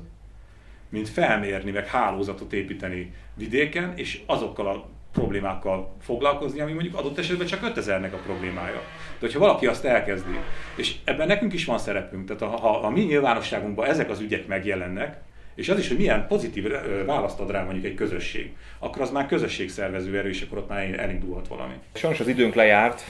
[0.89, 7.47] mint felmérni, meg hálózatot építeni vidéken, és azokkal a problémákkal foglalkozni, ami mondjuk adott esetben
[7.47, 8.82] csak 5000-nek a problémája.
[9.20, 10.39] De hogyha valaki azt elkezdi,
[10.76, 15.18] és ebben nekünk is van szerepünk, tehát ha a mi nyilvánosságunkban ezek az ügyek megjelennek,
[15.60, 16.72] és az is, hogy milyen pozitív
[17.05, 20.99] választ ad rá mondjuk egy közösség, akkor az már közösségszervező erő, és akkor ott már
[20.99, 21.74] elindulhat valami.
[21.93, 23.01] Sajnos az időnk lejárt,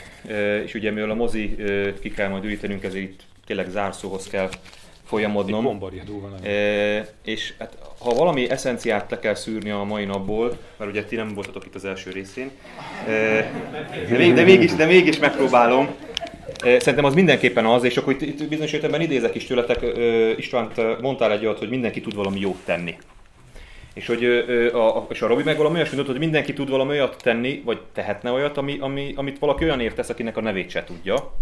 [0.63, 1.55] és ugye mivel a mozi
[2.01, 4.49] ki kell majd ürítenünk, ezért itt tényleg zárszóhoz kell
[5.05, 5.83] folyamodnom.
[6.43, 11.15] E, és hát, ha valami eszenciát le kell szűrni a mai napból, mert ugye ti
[11.15, 12.51] nem voltatok itt az első részén,
[13.07, 13.11] e,
[14.09, 15.89] de, de, mégis, de mégis megpróbálom.
[16.61, 19.85] Szerintem az mindenképpen az, és akkor itt, bizonyos értelemben idézek is tőletek,
[20.37, 22.95] Istvánt mondtál egy olyat, hogy mindenki tud valami jót tenni.
[23.93, 24.25] És, hogy,
[24.73, 28.31] a, és a Robi meg valami olyasmit hogy mindenki tud valami olyat tenni, vagy tehetne
[28.31, 31.33] olyat, ami, ami, amit valaki olyan értesz, akinek a nevét se tudja.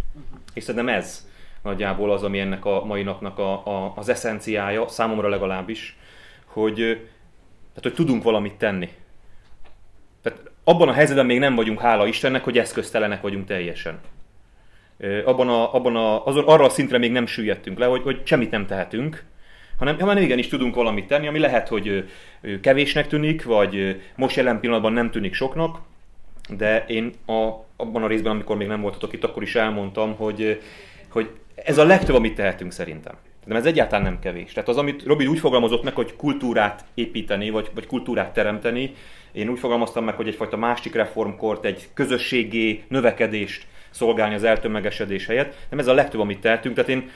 [0.53, 1.27] És szerintem ez
[1.63, 5.97] nagyjából az, ami ennek a mai napnak a, a, az eszenciája, számomra legalábbis,
[6.45, 8.89] hogy, tehát, hogy tudunk valamit tenni.
[10.21, 13.99] Tehát abban a helyzetben még nem vagyunk, hála Istennek, hogy eszköztelenek vagyunk teljesen.
[15.25, 18.51] Abban a, abban a, azon, arra a szintre még nem süllyedtünk le, hogy, hogy semmit
[18.51, 19.25] nem tehetünk,
[19.77, 22.09] hanem, hanem igenis tudunk valamit tenni, ami lehet, hogy
[22.61, 25.79] kevésnek tűnik, vagy most jelen pillanatban nem tűnik soknak,
[26.49, 30.61] de én a, abban a részben, amikor még nem voltatok itt, akkor is elmondtam, hogy,
[31.09, 33.13] hogy ez a legtöbb, amit tehetünk szerintem.
[33.45, 34.53] De ez egyáltalán nem kevés.
[34.53, 38.93] Tehát az, amit Robi úgy fogalmazott meg, hogy kultúrát építeni, vagy, vagy kultúrát teremteni,
[39.31, 43.65] én úgy fogalmaztam meg, hogy egyfajta másik reformkort, egy közösségi növekedést
[43.97, 45.53] szolgálni az eltömegesedés helyett.
[45.69, 46.75] Nem ez a legtöbb, amit tehetünk.
[46.75, 47.09] Tehát én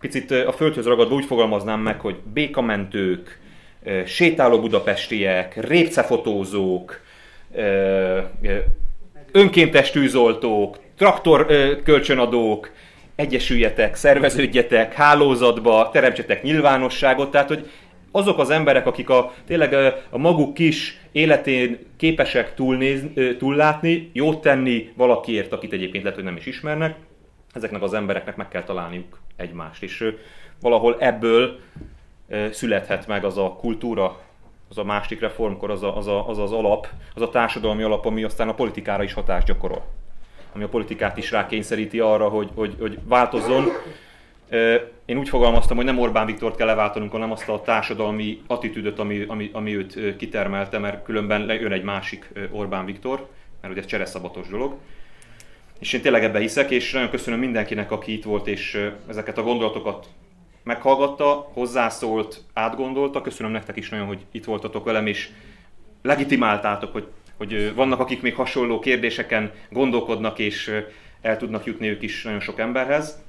[0.00, 3.38] picit a földhöz ragadva úgy fogalmaznám meg, hogy békamentők,
[4.06, 7.00] sétáló budapestiek, répcefotózók,
[9.32, 11.46] önkéntes tűzoltók, traktor
[11.84, 12.70] kölcsönadók,
[13.14, 17.70] egyesüljetek, szerveződjetek, hálózatba, teremtsetek nyilvánosságot, tehát hogy
[18.10, 19.74] azok az emberek, akik a, tényleg
[20.10, 23.02] a maguk kis életén képesek túlnéz,
[23.38, 26.96] túllátni, jót tenni valakiért, akit egyébként lehet, hogy nem is ismernek,
[27.54, 29.82] ezeknek az embereknek meg kell találniuk egymást.
[29.82, 30.14] És
[30.60, 31.58] valahol ebből
[32.50, 34.20] születhet meg az a kultúra,
[34.70, 38.06] az a másik reformkor, az a, az, a, az az alap, az a társadalmi alap,
[38.06, 39.84] ami aztán a politikára is hatást gyakorol
[40.58, 43.64] ami a politikát is rákényszeríti arra, hogy, hogy, hogy változzon.
[45.04, 49.24] Én úgy fogalmaztam, hogy nem Orbán Viktort kell leváltanunk, hanem azt a társadalmi attitűdöt, ami,
[49.28, 53.28] ami, ami őt kitermelte, mert különben jön egy másik Orbán Viktor,
[53.60, 54.76] mert ugye ez csereszabatos dolog.
[55.78, 59.42] És én tényleg ebbe hiszek, és nagyon köszönöm mindenkinek, aki itt volt, és ezeket a
[59.42, 60.06] gondolatokat
[60.62, 63.20] meghallgatta, hozzászólt, átgondolta.
[63.20, 65.28] Köszönöm nektek is nagyon, hogy itt voltatok velem, és
[66.02, 70.70] legitimáltátok, hogy, hogy vannak, akik még hasonló kérdéseken gondolkodnak, és
[71.20, 73.22] el tudnak jutni ők is nagyon sok emberhez.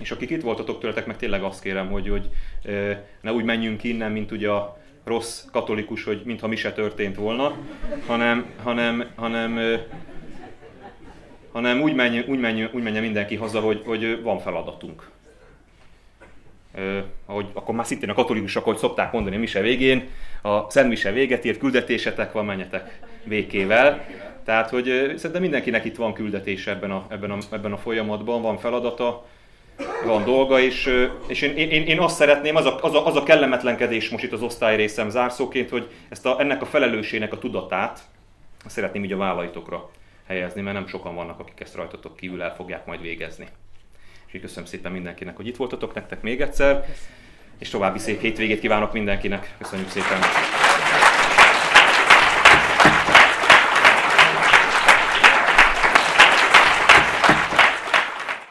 [0.00, 2.28] És akik itt voltatok tőletek, meg tényleg azt kérem, hogy, hogy
[3.20, 7.56] ne úgy menjünk innen, mint ugye a rossz katolikus, hogy mintha mi se történt volna,
[8.06, 9.58] hanem, hanem, hanem,
[11.52, 15.10] hanem úgy, menj, úgy, menj, úgy menjen mindenki haza, hogy, hogy van feladatunk.
[17.26, 20.08] ahogy, akkor már szintén a katolikusok, ahogy szokták mondani a mise végén,
[20.42, 24.06] a Szent Mise véget ért, küldetésetek van, menjetek békével.
[24.44, 24.84] Tehát, hogy
[25.16, 29.26] szerintem mindenkinek itt van küldetése ebben a, ebben a, ebben a folyamatban, van feladata,
[30.04, 33.22] van dolga, és, és én, én, én azt szeretném, az a, az, a, az a
[33.22, 38.00] kellemetlenkedés most itt az osztály részem zárszóként, hogy ezt a, ennek a felelősségnek a tudatát
[38.66, 39.90] szeretném így a vállaitokra
[40.26, 43.46] helyezni, mert nem sokan vannak, akik ezt rajtatok kívül el fogják majd végezni.
[44.26, 46.84] És köszönöm szépen mindenkinek, hogy itt voltatok nektek még egyszer,
[47.58, 49.54] és további szép hétvégét kívánok mindenkinek.
[49.58, 50.20] Köszönjük szépen!